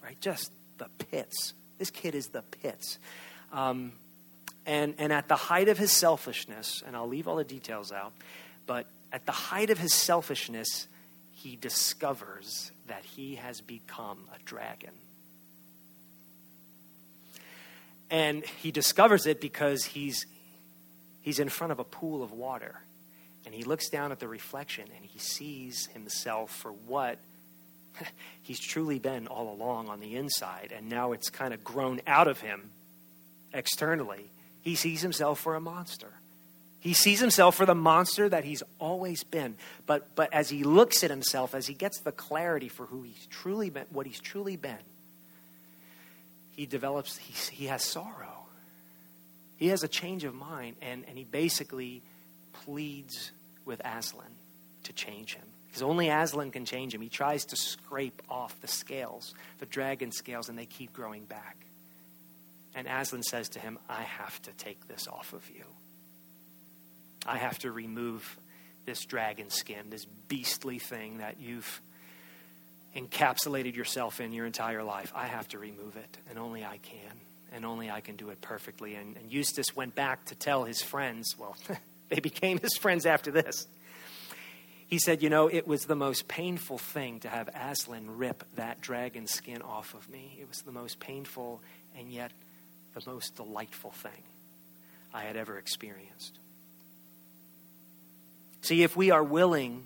right? 0.00 0.20
Just 0.20 0.52
the 0.78 0.86
pits. 1.10 1.54
This 1.76 1.90
kid 1.90 2.14
is 2.14 2.28
the 2.28 2.42
pits. 2.62 3.00
Um, 3.52 3.94
and, 4.64 4.94
and 4.98 5.12
at 5.12 5.26
the 5.26 5.34
height 5.34 5.68
of 5.68 5.76
his 5.76 5.90
selfishness, 5.90 6.84
and 6.86 6.94
I'll 6.94 7.08
leave 7.08 7.26
all 7.26 7.34
the 7.34 7.42
details 7.42 7.90
out, 7.90 8.12
but 8.64 8.86
at 9.12 9.26
the 9.26 9.32
height 9.32 9.70
of 9.70 9.78
his 9.78 9.94
selfishness, 9.94 10.86
he 11.32 11.56
discovers 11.56 12.70
that 12.86 13.04
he 13.04 13.36
has 13.36 13.60
become 13.60 14.18
a 14.34 14.38
dragon. 14.44 14.92
And 18.10 18.44
he 18.44 18.72
discovers 18.72 19.26
it 19.26 19.40
because 19.40 19.84
he's, 19.84 20.26
he's 21.22 21.38
in 21.38 21.48
front 21.48 21.72
of 21.72 21.78
a 21.78 21.84
pool 21.84 22.22
of 22.22 22.32
water. 22.32 22.82
And 23.46 23.54
he 23.54 23.62
looks 23.62 23.88
down 23.88 24.12
at 24.12 24.18
the 24.18 24.28
reflection 24.28 24.84
and 24.96 25.04
he 25.04 25.18
sees 25.18 25.86
himself 25.86 26.50
for 26.50 26.72
what 26.72 27.18
he's 28.42 28.60
truly 28.60 28.98
been 28.98 29.26
all 29.28 29.52
along 29.52 29.88
on 29.88 30.00
the 30.00 30.16
inside. 30.16 30.72
And 30.76 30.88
now 30.88 31.12
it's 31.12 31.30
kind 31.30 31.54
of 31.54 31.64
grown 31.64 32.00
out 32.06 32.28
of 32.28 32.40
him 32.40 32.70
externally. 33.52 34.30
He 34.62 34.74
sees 34.74 35.00
himself 35.00 35.40
for 35.40 35.54
a 35.54 35.60
monster. 35.60 36.12
He 36.80 36.94
sees 36.94 37.20
himself 37.20 37.56
for 37.56 37.66
the 37.66 37.74
monster 37.74 38.28
that 38.28 38.44
he's 38.44 38.62
always 38.78 39.22
been. 39.22 39.56
But, 39.86 40.14
but 40.14 40.32
as 40.32 40.48
he 40.48 40.64
looks 40.64 41.04
at 41.04 41.10
himself, 41.10 41.54
as 41.54 41.66
he 41.66 41.74
gets 41.74 42.00
the 42.00 42.12
clarity 42.12 42.68
for 42.68 42.86
who 42.86 43.02
he's 43.02 43.26
truly 43.26 43.68
been, 43.68 43.84
what 43.90 44.06
he's 44.06 44.20
truly 44.20 44.56
been, 44.56 44.78
he 46.56 46.64
develops, 46.64 47.18
he, 47.18 47.54
he 47.54 47.66
has 47.66 47.84
sorrow. 47.84 48.46
He 49.56 49.68
has 49.68 49.82
a 49.82 49.88
change 49.88 50.24
of 50.24 50.34
mind, 50.34 50.76
and, 50.80 51.04
and 51.06 51.18
he 51.18 51.24
basically 51.24 52.02
pleads 52.64 53.30
with 53.66 53.82
Aslan 53.84 54.32
to 54.84 54.92
change 54.94 55.34
him. 55.34 55.44
Because 55.66 55.82
only 55.82 56.08
Aslan 56.08 56.50
can 56.50 56.64
change 56.64 56.94
him. 56.94 57.02
He 57.02 57.10
tries 57.10 57.44
to 57.46 57.56
scrape 57.56 58.22
off 58.28 58.58
the 58.60 58.68
scales, 58.68 59.34
the 59.58 59.66
dragon 59.66 60.12
scales, 60.12 60.48
and 60.48 60.58
they 60.58 60.66
keep 60.66 60.94
growing 60.94 61.26
back. 61.26 61.58
And 62.74 62.88
Aslan 62.88 63.22
says 63.22 63.50
to 63.50 63.58
him, 63.60 63.78
I 63.88 64.02
have 64.02 64.40
to 64.42 64.52
take 64.52 64.88
this 64.88 65.06
off 65.06 65.34
of 65.34 65.48
you. 65.50 65.64
I 67.26 67.38
have 67.38 67.58
to 67.60 67.70
remove 67.70 68.38
this 68.86 69.04
dragon 69.04 69.50
skin, 69.50 69.90
this 69.90 70.04
beastly 70.28 70.78
thing 70.78 71.18
that 71.18 71.38
you've 71.38 71.80
encapsulated 72.96 73.76
yourself 73.76 74.20
in 74.20 74.32
your 74.32 74.46
entire 74.46 74.82
life. 74.82 75.12
I 75.14 75.26
have 75.26 75.48
to 75.48 75.58
remove 75.58 75.96
it, 75.96 76.18
and 76.28 76.38
only 76.38 76.64
I 76.64 76.78
can. 76.78 77.20
And 77.52 77.64
only 77.64 77.90
I 77.90 78.00
can 78.00 78.14
do 78.14 78.30
it 78.30 78.40
perfectly. 78.40 78.94
And, 78.94 79.16
and 79.16 79.32
Eustace 79.32 79.74
went 79.74 79.96
back 79.96 80.24
to 80.26 80.36
tell 80.36 80.64
his 80.64 80.82
friends, 80.82 81.34
well, 81.36 81.56
they 82.08 82.20
became 82.20 82.58
his 82.58 82.76
friends 82.76 83.06
after 83.06 83.32
this. 83.32 83.66
He 84.90 84.98
said, 84.98 85.22
You 85.22 85.30
know, 85.30 85.46
it 85.46 85.68
was 85.68 85.84
the 85.84 85.94
most 85.94 86.26
painful 86.26 86.78
thing 86.78 87.20
to 87.20 87.28
have 87.28 87.48
Aslan 87.54 88.18
rip 88.18 88.42
that 88.56 88.80
dragon 88.80 89.28
skin 89.28 89.62
off 89.62 89.94
of 89.94 90.08
me. 90.10 90.36
It 90.40 90.48
was 90.48 90.62
the 90.62 90.72
most 90.72 90.98
painful 90.98 91.60
and 91.96 92.10
yet 92.10 92.32
the 92.94 93.08
most 93.08 93.36
delightful 93.36 93.92
thing 93.92 94.22
I 95.14 95.22
had 95.22 95.36
ever 95.36 95.58
experienced. 95.58 96.39
See, 98.62 98.82
if 98.82 98.96
we 98.96 99.10
are 99.10 99.22
willing 99.22 99.84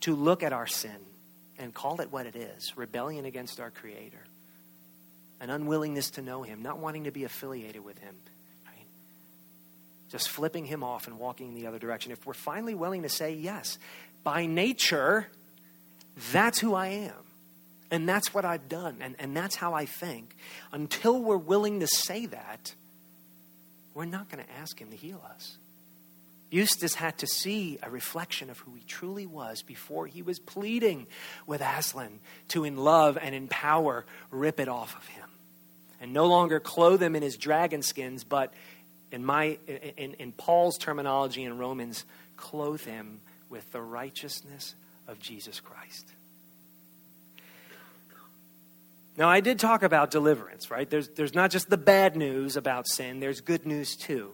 to 0.00 0.14
look 0.14 0.42
at 0.42 0.52
our 0.52 0.66
sin 0.66 0.96
and 1.58 1.74
call 1.74 2.00
it 2.00 2.10
what 2.10 2.26
it 2.26 2.36
is 2.36 2.76
rebellion 2.76 3.24
against 3.24 3.60
our 3.60 3.70
Creator, 3.70 4.24
an 5.40 5.50
unwillingness 5.50 6.10
to 6.12 6.22
know 6.22 6.42
Him, 6.42 6.62
not 6.62 6.78
wanting 6.78 7.04
to 7.04 7.10
be 7.10 7.24
affiliated 7.24 7.84
with 7.84 7.98
Him, 7.98 8.14
right? 8.66 8.86
just 10.10 10.28
flipping 10.28 10.64
Him 10.64 10.82
off 10.82 11.06
and 11.06 11.18
walking 11.18 11.48
in 11.48 11.54
the 11.54 11.66
other 11.66 11.78
direction. 11.78 12.12
If 12.12 12.24
we're 12.26 12.34
finally 12.34 12.74
willing 12.74 13.02
to 13.02 13.08
say, 13.08 13.34
yes, 13.34 13.78
by 14.24 14.46
nature, 14.46 15.28
that's 16.32 16.58
who 16.58 16.74
I 16.74 16.88
am. 16.88 17.14
And 17.90 18.08
that's 18.08 18.32
what 18.32 18.44
I've 18.44 18.68
done. 18.68 18.98
And, 19.00 19.16
and 19.18 19.36
that's 19.36 19.56
how 19.56 19.74
I 19.74 19.84
think. 19.84 20.36
Until 20.72 21.20
we're 21.20 21.36
willing 21.36 21.80
to 21.80 21.88
say 21.88 22.26
that, 22.26 22.74
we're 23.94 24.04
not 24.04 24.30
going 24.30 24.44
to 24.44 24.50
ask 24.52 24.80
Him 24.80 24.90
to 24.90 24.96
heal 24.96 25.22
us. 25.34 25.56
Eustace 26.50 26.94
had 26.94 27.16
to 27.18 27.26
see 27.26 27.78
a 27.82 27.90
reflection 27.90 28.50
of 28.50 28.58
who 28.58 28.74
he 28.74 28.82
truly 28.82 29.24
was 29.26 29.62
before 29.62 30.06
he 30.06 30.20
was 30.20 30.40
pleading 30.40 31.06
with 31.46 31.60
Aslan 31.60 32.18
to, 32.48 32.64
in 32.64 32.76
love 32.76 33.16
and 33.20 33.34
in 33.34 33.46
power, 33.46 34.04
rip 34.30 34.58
it 34.58 34.68
off 34.68 34.96
of 34.96 35.06
him. 35.06 35.28
And 36.00 36.12
no 36.12 36.26
longer 36.26 36.58
clothe 36.58 37.02
him 37.02 37.14
in 37.14 37.22
his 37.22 37.36
dragon 37.36 37.82
skins, 37.82 38.24
but 38.24 38.52
in, 39.12 39.24
my, 39.24 39.58
in, 39.96 40.14
in 40.14 40.32
Paul's 40.32 40.76
terminology 40.76 41.44
in 41.44 41.56
Romans, 41.56 42.04
clothe 42.36 42.82
him 42.82 43.20
with 43.48 43.70
the 43.70 43.80
righteousness 43.80 44.74
of 45.06 45.20
Jesus 45.20 45.60
Christ. 45.60 46.06
Now, 49.16 49.28
I 49.28 49.40
did 49.40 49.58
talk 49.58 49.82
about 49.82 50.10
deliverance, 50.10 50.70
right? 50.70 50.88
There's, 50.88 51.08
there's 51.08 51.34
not 51.34 51.50
just 51.50 51.68
the 51.68 51.76
bad 51.76 52.16
news 52.16 52.56
about 52.56 52.88
sin, 52.88 53.20
there's 53.20 53.40
good 53.40 53.66
news 53.66 53.94
too. 53.94 54.32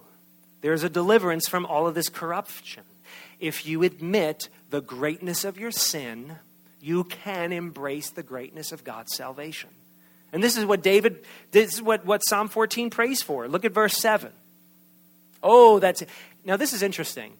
There's 0.67 0.83
a 0.83 0.91
deliverance 0.91 1.47
from 1.47 1.65
all 1.65 1.87
of 1.87 1.95
this 1.95 2.09
corruption. 2.09 2.83
If 3.39 3.67
you 3.67 3.85
admit 3.85 4.49
the 4.71 4.81
greatness 4.81 5.45
of 5.45 5.61
your 5.61 5.71
sin, 5.71 6.39
you 6.81 7.05
can 7.05 7.53
embrace 7.53 8.11
the 8.11 8.25
greatness 8.25 8.73
of 8.73 8.83
God's 8.83 9.15
salvation. 9.15 9.71
And 10.33 10.43
this 10.43 10.57
is 10.57 10.65
what 10.65 10.83
David, 10.83 11.25
this 11.53 11.75
is 11.75 11.81
what, 11.81 12.05
what 12.05 12.19
Psalm 12.27 12.49
14 12.49 12.91
prays 12.91 13.23
for. 13.23 13.47
Look 13.47 13.65
at 13.65 13.71
verse 13.71 13.97
7. 13.97 14.33
Oh, 15.41 15.79
that's. 15.79 16.03
Now, 16.45 16.57
this 16.57 16.73
is 16.73 16.83
interesting. 16.83 17.35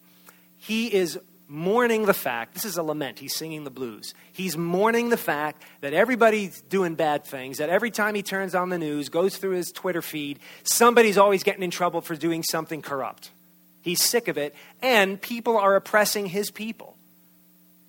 He 0.57 0.93
is 0.93 1.19
mourning 1.47 2.05
the 2.05 2.13
fact, 2.13 2.53
this 2.53 2.65
is 2.65 2.77
a 2.77 2.83
lament, 2.83 3.19
he's 3.19 3.35
singing 3.35 3.63
the 3.63 3.69
blues. 3.69 4.13
He's 4.33 4.57
mourning 4.57 5.09
the 5.09 5.17
fact 5.17 5.63
that 5.81 5.93
everybody's 5.93 6.61
doing 6.61 6.95
bad 6.95 7.25
things, 7.25 7.57
that 7.57 7.69
every 7.69 7.91
time 7.91 8.15
he 8.15 8.23
turns 8.23 8.53
on 8.53 8.69
the 8.69 8.77
news, 8.77 9.09
goes 9.09 9.37
through 9.37 9.51
his 9.51 9.71
Twitter 9.71 10.01
feed, 10.01 10.39
somebody's 10.63 11.17
always 11.17 11.43
getting 11.43 11.63
in 11.63 11.71
trouble 11.71 12.01
for 12.01 12.15
doing 12.15 12.43
something 12.43 12.81
corrupt. 12.81 13.31
He's 13.81 14.03
sick 14.03 14.27
of 14.27 14.37
it, 14.37 14.53
and 14.81 15.21
people 15.21 15.57
are 15.57 15.75
oppressing 15.75 16.25
his 16.25 16.51
people. 16.51 16.97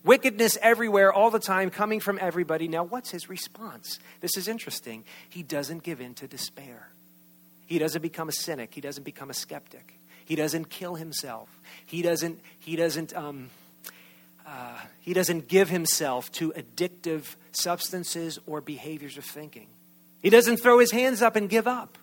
Wickedness 0.05 0.57
everywhere, 0.62 1.12
all 1.12 1.31
the 1.31 1.40
time, 1.40 1.71
coming 1.71 1.99
from 1.99 2.18
everybody. 2.21 2.68
Now, 2.68 2.85
what's 2.85 3.11
his 3.11 3.29
response? 3.29 3.99
This 4.21 4.37
is 4.37 4.47
interesting. 4.47 5.05
He 5.29 5.42
doesn't 5.42 5.83
give 5.83 6.01
in 6.01 6.14
to 6.14 6.29
despair. 6.29 6.90
He 7.66 7.79
doesn't 7.79 8.01
become 8.01 8.29
a 8.29 8.33
cynic. 8.33 8.73
He 8.73 8.81
doesn't 8.81 9.03
become 9.03 9.29
a 9.29 9.35
skeptic. 9.35 9.99
He 10.29 10.37
doesn't 10.37 10.69
kill 10.69 10.97
himself. 10.97 11.49
He 11.87 12.03
doesn't, 12.03 12.38
he 12.59 12.77
doesn't, 12.77 13.17
um, 13.17 13.49
uh, 14.47 14.79
he 15.01 15.14
doesn't 15.14 15.49
give 15.49 15.71
himself 15.71 16.31
to 16.33 16.53
addictive 16.53 17.37
substances 17.53 18.38
or 18.47 18.61
behaviors 18.61 19.17
of 19.17 19.25
thinking. 19.25 19.69
He 20.21 20.29
doesn't 20.29 20.59
throw 20.59 20.81
his 20.81 20.91
hands 20.91 21.23
up 21.23 21.35
and 21.35 21.49
give 21.49 21.67
up. 21.67 21.97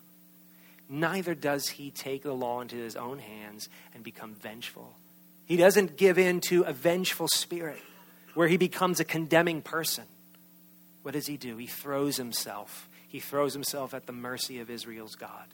Neither 0.88 1.36
does 1.36 1.68
he 1.68 1.92
take 1.92 2.24
the 2.24 2.32
law 2.32 2.62
into 2.62 2.74
his 2.74 2.96
own 2.96 3.20
hands 3.20 3.68
and 3.94 4.02
become 4.02 4.34
vengeful. 4.34 4.96
He 5.44 5.56
doesn't 5.56 5.96
give 5.96 6.18
in 6.18 6.40
to 6.48 6.62
a 6.62 6.72
vengeful 6.72 7.28
spirit 7.28 7.80
where 8.34 8.48
he 8.48 8.56
becomes 8.56 8.98
a 8.98 9.04
condemning 9.04 9.62
person. 9.62 10.04
What 11.02 11.14
does 11.14 11.28
he 11.28 11.36
do? 11.36 11.56
He 11.58 11.68
throws 11.68 12.16
himself. 12.16 12.88
He 13.06 13.20
throws 13.20 13.52
himself 13.52 13.94
at 13.94 14.06
the 14.06 14.12
mercy 14.12 14.58
of 14.58 14.68
Israel's 14.68 15.14
God. 15.14 15.46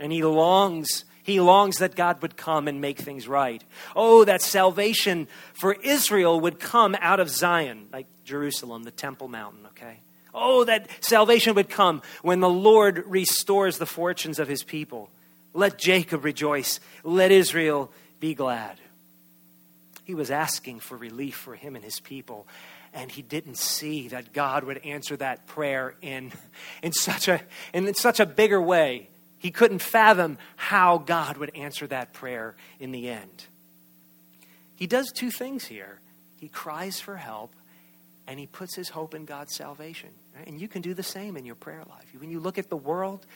And 0.00 0.10
he 0.10 0.24
longs 0.24 1.04
he 1.28 1.40
longs 1.40 1.76
that 1.78 1.94
God 1.94 2.22
would 2.22 2.36
come 2.36 2.68
and 2.68 2.80
make 2.80 2.98
things 2.98 3.28
right. 3.28 3.62
Oh, 3.94 4.24
that 4.24 4.40
salvation 4.40 5.28
for 5.52 5.74
Israel 5.74 6.40
would 6.40 6.58
come 6.58 6.96
out 7.00 7.20
of 7.20 7.28
Zion, 7.28 7.88
like 7.92 8.06
Jerusalem, 8.24 8.84
the 8.84 8.90
Temple 8.90 9.28
Mountain, 9.28 9.66
okay? 9.66 10.00
Oh, 10.32 10.64
that 10.64 10.88
salvation 11.00 11.54
would 11.54 11.68
come 11.68 12.00
when 12.22 12.40
the 12.40 12.48
Lord 12.48 13.04
restores 13.06 13.76
the 13.76 13.86
fortunes 13.86 14.38
of 14.38 14.48
his 14.48 14.62
people. 14.62 15.10
Let 15.52 15.78
Jacob 15.78 16.24
rejoice. 16.24 16.80
Let 17.04 17.30
Israel 17.30 17.92
be 18.20 18.34
glad. 18.34 18.78
He 20.04 20.14
was 20.14 20.30
asking 20.30 20.80
for 20.80 20.96
relief 20.96 21.36
for 21.36 21.54
him 21.54 21.76
and 21.76 21.84
his 21.84 22.00
people 22.00 22.46
and 22.94 23.10
he 23.10 23.20
didn't 23.20 23.58
see 23.58 24.08
that 24.08 24.32
God 24.32 24.64
would 24.64 24.78
answer 24.78 25.14
that 25.18 25.46
prayer 25.46 25.94
in, 26.00 26.32
in, 26.82 26.92
such, 26.92 27.28
a, 27.28 27.42
in 27.74 27.92
such 27.92 28.18
a 28.18 28.24
bigger 28.24 28.62
way 28.62 29.10
he 29.38 29.50
couldn't 29.50 29.80
fathom 29.80 30.38
how 30.56 30.98
God 30.98 31.36
would 31.36 31.54
answer 31.54 31.86
that 31.86 32.12
prayer 32.12 32.56
in 32.80 32.92
the 32.92 33.08
end. 33.08 33.46
He 34.76 34.86
does 34.86 35.10
two 35.12 35.30
things 35.30 35.64
here 35.64 36.00
he 36.38 36.48
cries 36.48 37.00
for 37.00 37.16
help, 37.16 37.52
and 38.26 38.38
he 38.38 38.46
puts 38.46 38.76
his 38.76 38.90
hope 38.90 39.14
in 39.14 39.24
God's 39.24 39.56
salvation. 39.56 40.10
And 40.46 40.60
you 40.60 40.68
can 40.68 40.82
do 40.82 40.94
the 40.94 41.02
same 41.02 41.36
in 41.36 41.44
your 41.44 41.56
prayer 41.56 41.82
life. 41.88 42.06
When 42.16 42.30
you 42.30 42.38
look 42.38 42.58
at 42.58 42.68
the 42.68 42.76
world 42.76 43.26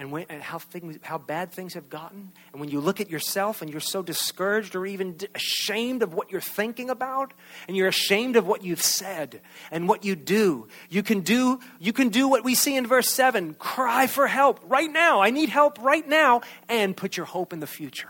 and, 0.00 0.10
when, 0.10 0.24
and 0.30 0.42
how, 0.42 0.58
things, 0.58 0.98
how 1.02 1.18
bad 1.18 1.52
things 1.52 1.74
have 1.74 1.90
gotten. 1.90 2.32
And 2.52 2.60
when 2.60 2.70
you 2.70 2.80
look 2.80 3.00
at 3.00 3.10
yourself 3.10 3.60
and 3.60 3.70
you're 3.70 3.80
so 3.80 4.02
discouraged 4.02 4.74
or 4.74 4.86
even 4.86 5.18
ashamed 5.34 6.02
of 6.02 6.14
what 6.14 6.32
you're 6.32 6.40
thinking 6.40 6.88
about, 6.88 7.34
and 7.68 7.76
you're 7.76 7.88
ashamed 7.88 8.36
of 8.36 8.46
what 8.46 8.64
you've 8.64 8.82
said 8.82 9.42
and 9.70 9.88
what 9.88 10.04
you 10.04 10.16
do, 10.16 10.68
you 10.88 11.02
can 11.02 11.20
do, 11.20 11.60
you 11.78 11.92
can 11.92 12.08
do 12.08 12.28
what 12.28 12.44
we 12.44 12.54
see 12.54 12.76
in 12.76 12.86
verse 12.86 13.10
7 13.10 13.54
cry 13.54 14.06
for 14.06 14.26
help 14.26 14.58
right 14.64 14.90
now. 14.90 15.20
I 15.20 15.28
need 15.30 15.50
help 15.50 15.78
right 15.82 16.08
now, 16.08 16.40
and 16.68 16.96
put 16.96 17.18
your 17.18 17.26
hope 17.26 17.52
in 17.52 17.60
the 17.60 17.66
future 17.66 18.08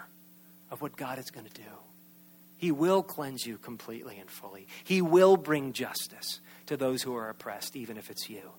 of 0.70 0.80
what 0.80 0.96
God 0.96 1.18
is 1.18 1.30
going 1.32 1.46
to 1.46 1.52
do. 1.52 1.62
He 2.56 2.70
will 2.70 3.02
cleanse 3.02 3.44
you 3.44 3.58
completely 3.58 4.18
and 4.18 4.30
fully. 4.30 4.68
He 4.84 5.02
will 5.02 5.36
bring 5.36 5.72
justice 5.72 6.40
to 6.66 6.76
those 6.76 7.02
who 7.02 7.16
are 7.16 7.30
oppressed, 7.30 7.74
even 7.74 7.96
if 7.96 8.10
it's 8.10 8.30
you. 8.30 8.52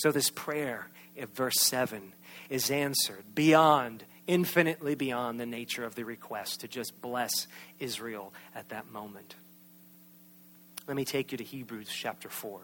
So, 0.00 0.10
this 0.10 0.30
prayer 0.30 0.88
in 1.14 1.26
verse 1.26 1.60
7 1.60 2.14
is 2.48 2.70
answered 2.70 3.22
beyond, 3.34 4.02
infinitely 4.26 4.94
beyond 4.94 5.38
the 5.38 5.44
nature 5.44 5.84
of 5.84 5.94
the 5.94 6.06
request 6.06 6.60
to 6.60 6.68
just 6.68 7.02
bless 7.02 7.46
Israel 7.78 8.32
at 8.54 8.70
that 8.70 8.90
moment. 8.90 9.34
Let 10.86 10.96
me 10.96 11.04
take 11.04 11.32
you 11.32 11.38
to 11.38 11.44
Hebrews 11.44 11.90
chapter 11.90 12.30
4. 12.30 12.60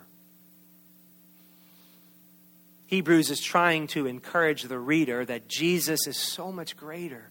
Hebrews 2.87 3.31
is 3.31 3.41
trying 3.41 3.89
to 3.89 4.07
encourage 4.07 4.63
the 4.63 4.79
reader 4.79 5.23
that 5.27 5.47
Jesus 5.47 6.07
is 6.07 6.17
so 6.17 6.51
much 6.51 6.75
greater, 6.75 7.29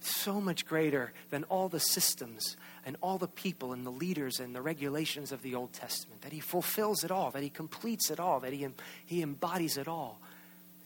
so 0.00 0.38
much 0.38 0.66
greater 0.66 1.14
than 1.30 1.44
all 1.44 1.70
the 1.70 1.80
systems 1.80 2.58
and 2.86 2.96
all 3.00 3.18
the 3.18 3.28
people 3.28 3.72
and 3.72 3.84
the 3.84 3.90
leaders 3.90 4.40
and 4.40 4.54
the 4.54 4.62
regulations 4.62 5.32
of 5.32 5.42
the 5.42 5.54
Old 5.54 5.72
Testament, 5.72 6.22
that 6.22 6.32
he 6.32 6.40
fulfills 6.40 7.04
it 7.04 7.10
all, 7.10 7.30
that 7.30 7.42
he 7.42 7.50
completes 7.50 8.10
it 8.10 8.18
all, 8.18 8.40
that 8.40 8.52
he, 8.52 8.66
he 9.06 9.22
embodies 9.22 9.76
it 9.76 9.88
all. 9.88 10.20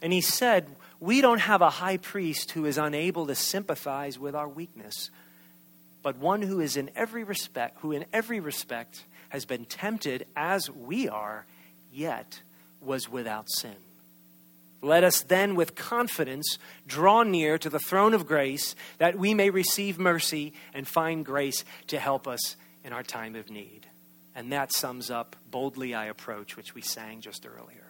And 0.02 0.12
he 0.12 0.20
said, 0.20 0.66
We 1.00 1.20
don't 1.20 1.40
have 1.40 1.62
a 1.62 1.70
high 1.70 1.96
priest 1.96 2.50
who 2.50 2.66
is 2.66 2.78
unable 2.78 3.26
to 3.26 3.34
sympathize 3.34 4.18
with 4.18 4.34
our 4.34 4.48
weakness, 4.48 5.10
but 6.02 6.18
one 6.18 6.42
who 6.42 6.60
is 6.60 6.76
in 6.76 6.90
every 6.94 7.24
respect, 7.24 7.78
who 7.80 7.92
in 7.92 8.04
every 8.12 8.40
respect 8.40 9.04
has 9.30 9.44
been 9.44 9.64
tempted 9.64 10.26
as 10.36 10.70
we 10.70 11.08
are, 11.08 11.46
yet 11.92 12.40
was 12.80 13.08
without 13.08 13.48
sin. 13.48 13.76
Let 14.84 15.02
us 15.02 15.22
then 15.22 15.54
with 15.54 15.74
confidence 15.74 16.58
draw 16.86 17.22
near 17.22 17.56
to 17.56 17.70
the 17.70 17.78
throne 17.78 18.12
of 18.12 18.26
grace 18.26 18.74
that 18.98 19.18
we 19.18 19.32
may 19.32 19.48
receive 19.48 19.98
mercy 19.98 20.52
and 20.74 20.86
find 20.86 21.24
grace 21.24 21.64
to 21.86 21.98
help 21.98 22.28
us 22.28 22.56
in 22.84 22.92
our 22.92 23.02
time 23.02 23.34
of 23.34 23.50
need. 23.50 23.86
And 24.34 24.52
that 24.52 24.72
sums 24.74 25.10
up 25.10 25.36
Boldly 25.50 25.94
I 25.94 26.06
Approach, 26.06 26.54
which 26.54 26.74
we 26.74 26.82
sang 26.82 27.22
just 27.22 27.46
earlier. 27.46 27.86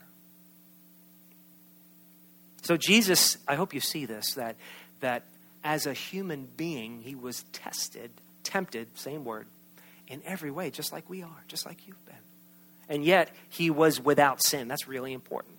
So, 2.63 2.77
Jesus, 2.77 3.39
I 3.49 3.57
hope 3.57 3.75
you 3.75 3.81
see 3.81 4.07
this, 4.07 4.35
that, 4.35 4.55
that 5.01 5.25
as 5.65 5.87
a 5.87 5.93
human 5.93 6.49
being, 6.57 7.03
he 7.03 7.17
was 7.17 7.43
tested, 7.53 8.13
tempted, 8.45 8.97
same 8.97 9.25
word, 9.25 9.49
in 10.07 10.23
every 10.25 10.53
way, 10.53 10.71
just 10.71 10.93
like 10.93 11.11
we 11.11 11.25
are, 11.25 11.45
just 11.49 11.67
like 11.67 11.89
you've 11.89 12.07
been. 12.07 12.15
And 12.89 13.05
yet, 13.05 13.33
he 13.49 13.69
was 13.69 14.01
without 14.01 14.45
sin. 14.45 14.69
That's 14.69 14.87
really 14.87 15.13
important 15.13 15.54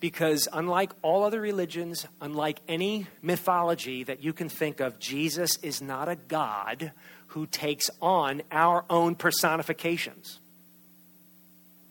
because 0.00 0.48
unlike 0.52 0.92
all 1.02 1.24
other 1.24 1.40
religions, 1.40 2.06
unlike 2.20 2.60
any 2.66 3.06
mythology 3.22 4.02
that 4.04 4.24
you 4.24 4.32
can 4.32 4.48
think 4.48 4.80
of, 4.80 4.98
Jesus 4.98 5.58
is 5.58 5.82
not 5.82 6.08
a 6.08 6.16
God 6.16 6.92
who 7.28 7.46
takes 7.46 7.88
on 8.00 8.42
our 8.50 8.84
own 8.90 9.14
personifications. 9.14 10.40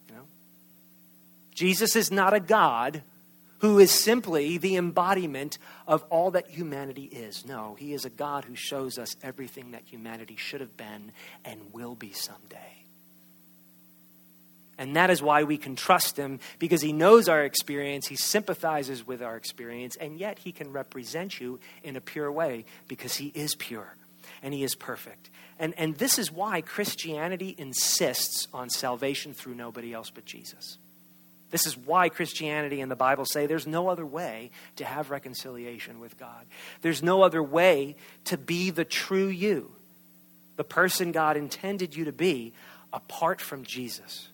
You 0.09 0.15
know? 0.15 0.23
Jesus 1.53 1.95
is 1.95 2.11
not 2.11 2.33
a 2.33 2.39
God 2.39 3.03
who 3.59 3.77
is 3.77 3.91
simply 3.91 4.57
the 4.57 4.75
embodiment 4.75 5.57
of 5.85 6.03
all 6.09 6.31
that 6.31 6.47
humanity 6.47 7.05
is. 7.05 7.45
No, 7.45 7.75
he 7.77 7.93
is 7.93 8.05
a 8.05 8.09
God 8.09 8.45
who 8.45 8.55
shows 8.55 8.97
us 8.97 9.15
everything 9.21 9.71
that 9.71 9.83
humanity 9.85 10.35
should 10.37 10.61
have 10.61 10.75
been 10.77 11.11
and 11.45 11.59
will 11.73 11.95
be 11.95 12.11
someday. 12.11 12.78
And 14.79 14.95
that 14.95 15.09
is 15.09 15.21
why 15.21 15.43
we 15.43 15.57
can 15.57 15.75
trust 15.75 16.15
him 16.15 16.39
because 16.57 16.81
he 16.81 16.93
knows 16.93 17.27
our 17.27 17.43
experience, 17.43 18.07
he 18.07 18.15
sympathizes 18.15 19.05
with 19.05 19.21
our 19.21 19.35
experience, 19.35 19.97
and 19.97 20.17
yet 20.17 20.39
he 20.39 20.53
can 20.53 20.71
represent 20.71 21.39
you 21.41 21.59
in 21.83 21.97
a 21.97 22.01
pure 22.01 22.31
way 22.31 22.63
because 22.87 23.17
he 23.17 23.27
is 23.35 23.55
pure 23.55 23.97
and 24.41 24.53
he 24.53 24.63
is 24.63 24.75
perfect. 24.75 25.29
And, 25.59 25.73
and 25.77 25.97
this 25.97 26.17
is 26.17 26.31
why 26.31 26.61
Christianity 26.61 27.53
insists 27.57 28.47
on 28.53 28.69
salvation 28.69 29.33
through 29.33 29.55
nobody 29.55 29.93
else 29.93 30.09
but 30.09 30.23
Jesus. 30.23 30.77
This 31.51 31.67
is 31.67 31.75
why 31.75 32.07
Christianity 32.07 32.79
and 32.79 32.89
the 32.89 32.95
Bible 32.95 33.25
say 33.25 33.47
there's 33.47 33.67
no 33.67 33.89
other 33.89 34.05
way 34.05 34.49
to 34.77 34.85
have 34.85 35.11
reconciliation 35.11 35.99
with 35.99 36.17
God. 36.17 36.45
There's 36.81 37.03
no 37.03 37.21
other 37.21 37.43
way 37.43 37.97
to 38.25 38.37
be 38.37 38.69
the 38.69 38.85
true 38.85 39.27
you, 39.27 39.73
the 40.55 40.63
person 40.63 41.11
God 41.11 41.35
intended 41.35 41.97
you 41.97 42.05
to 42.05 42.13
be, 42.13 42.53
apart 42.93 43.41
from 43.41 43.65
Jesus. 43.65 44.29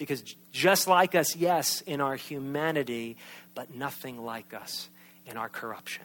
Because 0.00 0.22
just 0.50 0.88
like 0.88 1.14
us, 1.14 1.36
yes, 1.36 1.82
in 1.82 2.00
our 2.00 2.16
humanity, 2.16 3.18
but 3.54 3.74
nothing 3.74 4.24
like 4.24 4.54
us 4.54 4.88
in 5.26 5.36
our 5.36 5.50
corruption. 5.50 6.04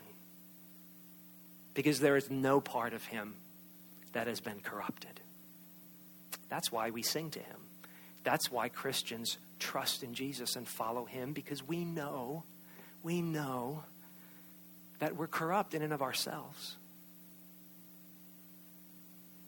Because 1.73 2.01
there 2.01 2.17
is 2.17 2.29
no 2.29 2.59
part 2.59 2.91
of 2.91 3.05
him 3.05 3.35
that 4.11 4.27
has 4.27 4.41
been 4.41 4.59
corrupted. 4.59 5.21
That's 6.49 6.73
why 6.73 6.89
we 6.89 7.03
sing 7.03 7.31
to 7.31 7.39
him. 7.39 7.55
That's 8.25 8.51
why 8.51 8.67
Christians 8.67 9.37
trust 9.59 10.03
in 10.03 10.13
Jesus 10.13 10.57
and 10.57 10.67
follow 10.67 11.05
him 11.05 11.31
because 11.31 11.65
we 11.65 11.85
know, 11.85 12.43
we 13.01 13.21
know 13.21 13.85
that 14.99 15.15
we're 15.15 15.27
corrupt 15.27 15.73
in 15.73 15.81
and 15.81 15.93
of 15.93 16.01
ourselves. 16.01 16.75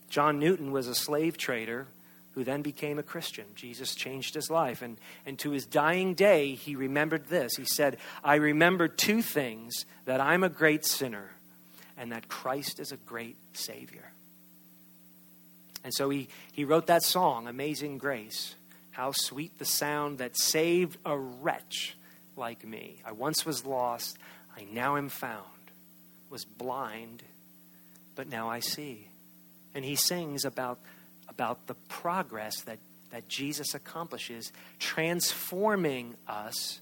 John 0.09 0.39
Newton 0.39 0.71
was 0.71 0.87
a 0.87 0.95
slave 0.95 1.35
trader 1.37 1.87
who 2.37 2.43
then 2.43 2.61
became 2.61 2.99
a 2.99 3.03
Christian. 3.03 3.45
Jesus 3.55 3.95
changed 3.95 4.35
his 4.35 4.51
life. 4.51 4.83
And, 4.83 4.99
and 5.25 5.39
to 5.39 5.49
his 5.49 5.65
dying 5.65 6.13
day, 6.13 6.53
he 6.53 6.75
remembered 6.75 7.25
this. 7.29 7.55
He 7.55 7.65
said, 7.65 7.97
I 8.23 8.35
remember 8.35 8.87
two 8.87 9.23
things 9.23 9.87
that 10.05 10.21
I'm 10.21 10.43
a 10.43 10.49
great 10.49 10.85
sinner 10.85 11.31
and 11.97 12.11
that 12.11 12.27
Christ 12.27 12.79
is 12.79 12.91
a 12.91 12.97
great 12.97 13.37
Savior. 13.53 14.11
And 15.83 15.91
so 15.91 16.11
he, 16.11 16.27
he 16.51 16.63
wrote 16.63 16.85
that 16.85 17.01
song, 17.01 17.47
Amazing 17.47 17.97
Grace. 17.97 18.53
How 18.91 19.13
sweet 19.13 19.57
the 19.57 19.65
sound 19.65 20.19
that 20.19 20.37
saved 20.37 20.99
a 21.07 21.17
wretch 21.17 21.97
like 22.35 22.63
me. 22.63 23.01
I 23.03 23.13
once 23.13 23.47
was 23.47 23.65
lost, 23.65 24.15
I 24.55 24.67
now 24.71 24.95
am 24.95 25.09
found, 25.09 25.71
was 26.29 26.45
blind, 26.45 27.23
but 28.15 28.29
now 28.29 28.47
I 28.47 28.59
see. 28.59 29.07
And 29.73 29.83
he 29.83 29.95
sings 29.95 30.45
about 30.45 30.77
about 31.29 31.67
the 31.67 31.75
progress 31.89 32.61
that, 32.61 32.79
that 33.11 33.27
Jesus 33.27 33.73
accomplishes, 33.73 34.51
transforming 34.79 36.15
us 36.27 36.79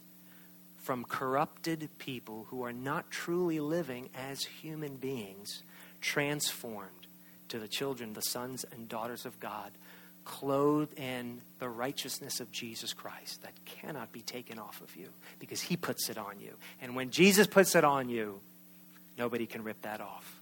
from 0.83 1.03
corrupted 1.03 1.89
people 1.97 2.45
who 2.49 2.63
are 2.63 2.73
not 2.73 3.09
truly 3.09 3.59
living 3.59 4.09
as 4.13 4.43
human 4.43 4.95
beings, 4.97 5.63
transformed 5.99 7.07
to 7.49 7.57
the 7.57 7.67
children, 7.67 8.13
the 8.13 8.21
sons 8.21 8.65
and 8.71 8.87
daughters 8.87 9.25
of 9.25 9.39
God, 9.39 9.71
clothed 10.25 10.97
in 10.99 11.41
the 11.59 11.69
righteousness 11.69 12.39
of 12.39 12.51
Jesus 12.51 12.93
Christ 12.93 13.41
that 13.43 13.53
cannot 13.65 14.11
be 14.11 14.21
taken 14.21 14.59
off 14.59 14.81
of 14.81 14.95
you 14.95 15.09
because 15.39 15.61
he 15.61 15.77
puts 15.77 16.09
it 16.09 16.17
on 16.17 16.39
you. 16.39 16.53
And 16.81 16.95
when 16.95 17.11
Jesus 17.11 17.47
puts 17.47 17.75
it 17.75 17.83
on 17.83 18.09
you, 18.09 18.39
nobody 19.17 19.45
can 19.45 19.63
rip 19.63 19.81
that 19.83 20.01
off. 20.01 20.39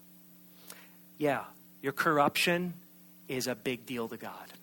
Yeah, 1.18 1.44
your 1.82 1.94
corruption 1.94 2.74
is 3.28 3.48
a 3.48 3.56
big 3.56 3.86
deal 3.86 4.08
to 4.08 4.18
God. 4.18 4.54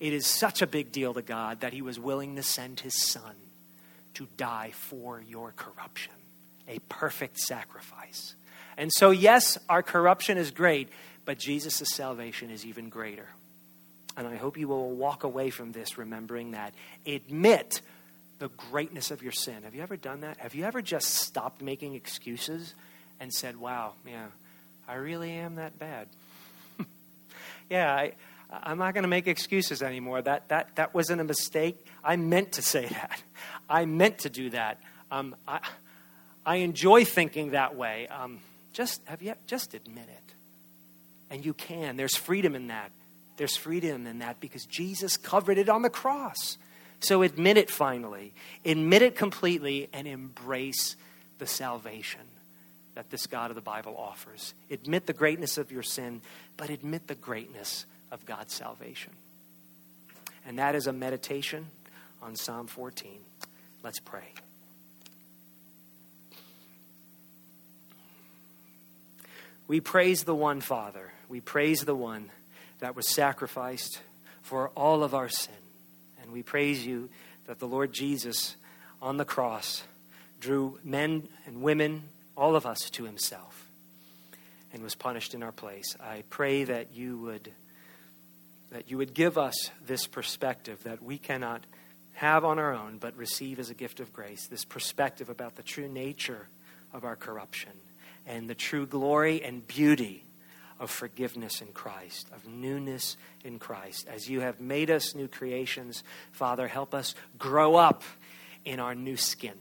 It 0.00 0.12
is 0.12 0.26
such 0.26 0.62
a 0.62 0.66
big 0.66 0.90
deal 0.90 1.14
to 1.14 1.22
God 1.22 1.60
that 1.60 1.72
he 1.72 1.82
was 1.82 1.98
willing 1.98 2.36
to 2.36 2.42
send 2.42 2.80
his 2.80 3.00
son 3.00 3.36
to 4.14 4.26
die 4.36 4.72
for 4.72 5.22
your 5.28 5.52
corruption, 5.52 6.12
a 6.68 6.78
perfect 6.88 7.38
sacrifice. 7.38 8.34
And 8.76 8.90
so, 8.92 9.10
yes, 9.10 9.58
our 9.68 9.82
corruption 9.82 10.38
is 10.38 10.50
great, 10.50 10.88
but 11.24 11.38
Jesus' 11.38 11.82
salvation 11.94 12.50
is 12.50 12.66
even 12.66 12.88
greater. 12.88 13.28
And 14.16 14.26
I 14.26 14.36
hope 14.36 14.58
you 14.58 14.68
will 14.68 14.90
walk 14.90 15.24
away 15.24 15.50
from 15.50 15.72
this 15.72 15.96
remembering 15.96 16.50
that. 16.50 16.74
Admit 17.06 17.80
the 18.38 18.48
greatness 18.48 19.10
of 19.10 19.22
your 19.22 19.32
sin. 19.32 19.62
Have 19.62 19.74
you 19.74 19.82
ever 19.82 19.96
done 19.96 20.22
that? 20.22 20.38
Have 20.38 20.54
you 20.54 20.64
ever 20.64 20.82
just 20.82 21.14
stopped 21.14 21.62
making 21.62 21.94
excuses 21.94 22.74
and 23.20 23.32
said, 23.32 23.56
wow, 23.56 23.92
yeah, 24.06 24.26
I 24.88 24.94
really 24.94 25.30
am 25.30 25.54
that 25.54 25.78
bad? 25.78 26.08
Yeah, 27.70 27.92
I, 27.92 28.12
I'm 28.50 28.78
not 28.78 28.94
going 28.94 29.02
to 29.02 29.08
make 29.08 29.26
excuses 29.26 29.82
anymore. 29.82 30.22
That, 30.22 30.48
that, 30.48 30.76
that 30.76 30.94
wasn't 30.94 31.20
a 31.20 31.24
mistake. 31.24 31.84
I 32.04 32.16
meant 32.16 32.52
to 32.52 32.62
say 32.62 32.86
that. 32.86 33.22
I 33.68 33.84
meant 33.86 34.18
to 34.20 34.30
do 34.30 34.50
that. 34.50 34.80
Um, 35.10 35.34
I, 35.48 35.60
I 36.44 36.56
enjoy 36.56 37.04
thinking 37.04 37.52
that 37.52 37.76
way. 37.76 38.08
Um, 38.08 38.40
just, 38.72 39.00
have 39.06 39.22
you, 39.22 39.34
just 39.46 39.74
admit 39.74 40.08
it. 40.08 40.34
And 41.30 41.44
you 41.44 41.54
can. 41.54 41.96
There's 41.96 42.16
freedom 42.16 42.54
in 42.54 42.68
that. 42.68 42.90
There's 43.36 43.56
freedom 43.56 44.06
in 44.06 44.18
that 44.18 44.40
because 44.40 44.64
Jesus 44.66 45.16
covered 45.16 45.56
it 45.56 45.68
on 45.68 45.82
the 45.82 45.90
cross. 45.90 46.58
So 47.00 47.22
admit 47.22 47.56
it 47.56 47.70
finally. 47.70 48.34
Admit 48.64 49.02
it 49.02 49.16
completely 49.16 49.88
and 49.92 50.06
embrace 50.06 50.96
the 51.38 51.46
salvation 51.46 52.20
that 52.94 53.10
this 53.10 53.26
God 53.26 53.50
of 53.50 53.54
the 53.54 53.62
Bible 53.62 53.96
offers. 53.96 54.54
Admit 54.70 55.06
the 55.06 55.12
greatness 55.12 55.58
of 55.58 55.72
your 55.72 55.82
sin, 55.82 56.20
but 56.56 56.70
admit 56.70 57.06
the 57.06 57.14
greatness 57.14 57.86
of 58.10 58.26
God's 58.26 58.52
salvation. 58.52 59.12
And 60.46 60.58
that 60.58 60.74
is 60.74 60.86
a 60.86 60.92
meditation 60.92 61.68
on 62.20 62.36
Psalm 62.36 62.66
14. 62.66 63.18
Let's 63.82 64.00
pray. 64.00 64.34
We 69.66 69.80
praise 69.80 70.24
the 70.24 70.34
one, 70.34 70.60
Father. 70.60 71.12
We 71.28 71.40
praise 71.40 71.84
the 71.84 71.94
one 71.94 72.30
that 72.80 72.94
was 72.94 73.08
sacrificed 73.08 74.00
for 74.42 74.68
all 74.70 75.02
of 75.02 75.14
our 75.14 75.28
sin. 75.28 75.54
And 76.20 76.32
we 76.32 76.42
praise 76.42 76.84
you 76.84 77.08
that 77.46 77.58
the 77.58 77.66
Lord 77.66 77.92
Jesus 77.92 78.56
on 79.00 79.16
the 79.16 79.24
cross 79.24 79.82
drew 80.40 80.78
men 80.84 81.28
and 81.46 81.62
women, 81.62 82.02
all 82.36 82.56
of 82.56 82.66
us, 82.66 82.90
to 82.90 83.04
himself 83.04 83.66
and 84.72 84.82
was 84.82 84.94
punished 84.94 85.34
in 85.34 85.42
our 85.42 85.52
place. 85.52 85.96
I 86.00 86.24
pray 86.30 86.64
that 86.64 86.94
you 86.94 87.18
would 87.18 87.52
that 88.70 88.90
you 88.90 88.96
would 88.96 89.12
give 89.12 89.36
us 89.36 89.70
this 89.86 90.06
perspective 90.06 90.82
that 90.84 91.02
we 91.02 91.18
cannot 91.18 91.60
have 92.14 92.42
on 92.42 92.58
our 92.58 92.72
own 92.72 92.96
but 92.96 93.14
receive 93.16 93.58
as 93.58 93.68
a 93.68 93.74
gift 93.74 94.00
of 94.00 94.14
grace, 94.14 94.46
this 94.46 94.64
perspective 94.64 95.28
about 95.28 95.56
the 95.56 95.62
true 95.62 95.88
nature 95.88 96.48
of 96.90 97.04
our 97.04 97.14
corruption 97.14 97.72
and 98.26 98.48
the 98.48 98.54
true 98.54 98.86
glory 98.86 99.42
and 99.42 99.66
beauty 99.66 100.24
of 100.80 100.90
forgiveness 100.90 101.60
in 101.60 101.68
Christ, 101.68 102.28
of 102.34 102.46
newness 102.46 103.16
in 103.44 103.58
Christ. 103.58 104.08
As 104.08 104.28
you 104.28 104.40
have 104.40 104.58
made 104.58 104.90
us 104.90 105.14
new 105.14 105.28
creations, 105.28 106.02
Father, 106.32 106.66
help 106.66 106.94
us 106.94 107.14
grow 107.38 107.76
up 107.76 108.02
in 108.64 108.80
our 108.80 108.94
new 108.94 109.16
skin. 109.16 109.54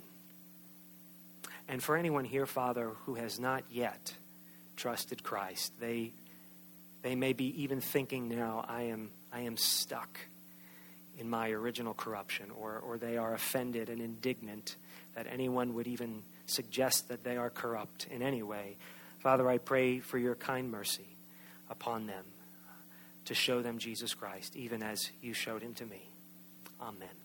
And 1.71 1.81
for 1.81 1.95
anyone 1.95 2.25
here, 2.25 2.45
Father, 2.45 2.91
who 3.05 3.15
has 3.15 3.39
not 3.39 3.63
yet 3.71 4.13
trusted 4.75 5.23
Christ, 5.23 5.71
they, 5.79 6.11
they 7.01 7.15
may 7.15 7.31
be 7.31 7.63
even 7.63 7.79
thinking 7.79 8.27
now, 8.27 8.65
I 8.67 8.83
am, 8.83 9.09
I 9.31 9.41
am 9.41 9.55
stuck 9.55 10.19
in 11.17 11.29
my 11.29 11.51
original 11.51 11.93
corruption, 11.93 12.47
or, 12.59 12.79
or 12.85 12.97
they 12.97 13.15
are 13.15 13.33
offended 13.33 13.89
and 13.89 14.01
indignant 14.01 14.75
that 15.15 15.27
anyone 15.31 15.73
would 15.75 15.87
even 15.87 16.23
suggest 16.45 17.07
that 17.07 17.23
they 17.23 17.37
are 17.37 17.49
corrupt 17.49 18.05
in 18.11 18.21
any 18.21 18.43
way. 18.43 18.75
Father, 19.19 19.49
I 19.49 19.57
pray 19.57 20.01
for 20.01 20.17
your 20.17 20.35
kind 20.35 20.69
mercy 20.69 21.07
upon 21.69 22.05
them 22.05 22.25
to 23.25 23.33
show 23.33 23.61
them 23.61 23.77
Jesus 23.77 24.13
Christ, 24.13 24.57
even 24.57 24.83
as 24.83 25.09
you 25.21 25.33
showed 25.33 25.61
him 25.61 25.73
to 25.75 25.85
me. 25.85 26.09
Amen. 26.81 27.20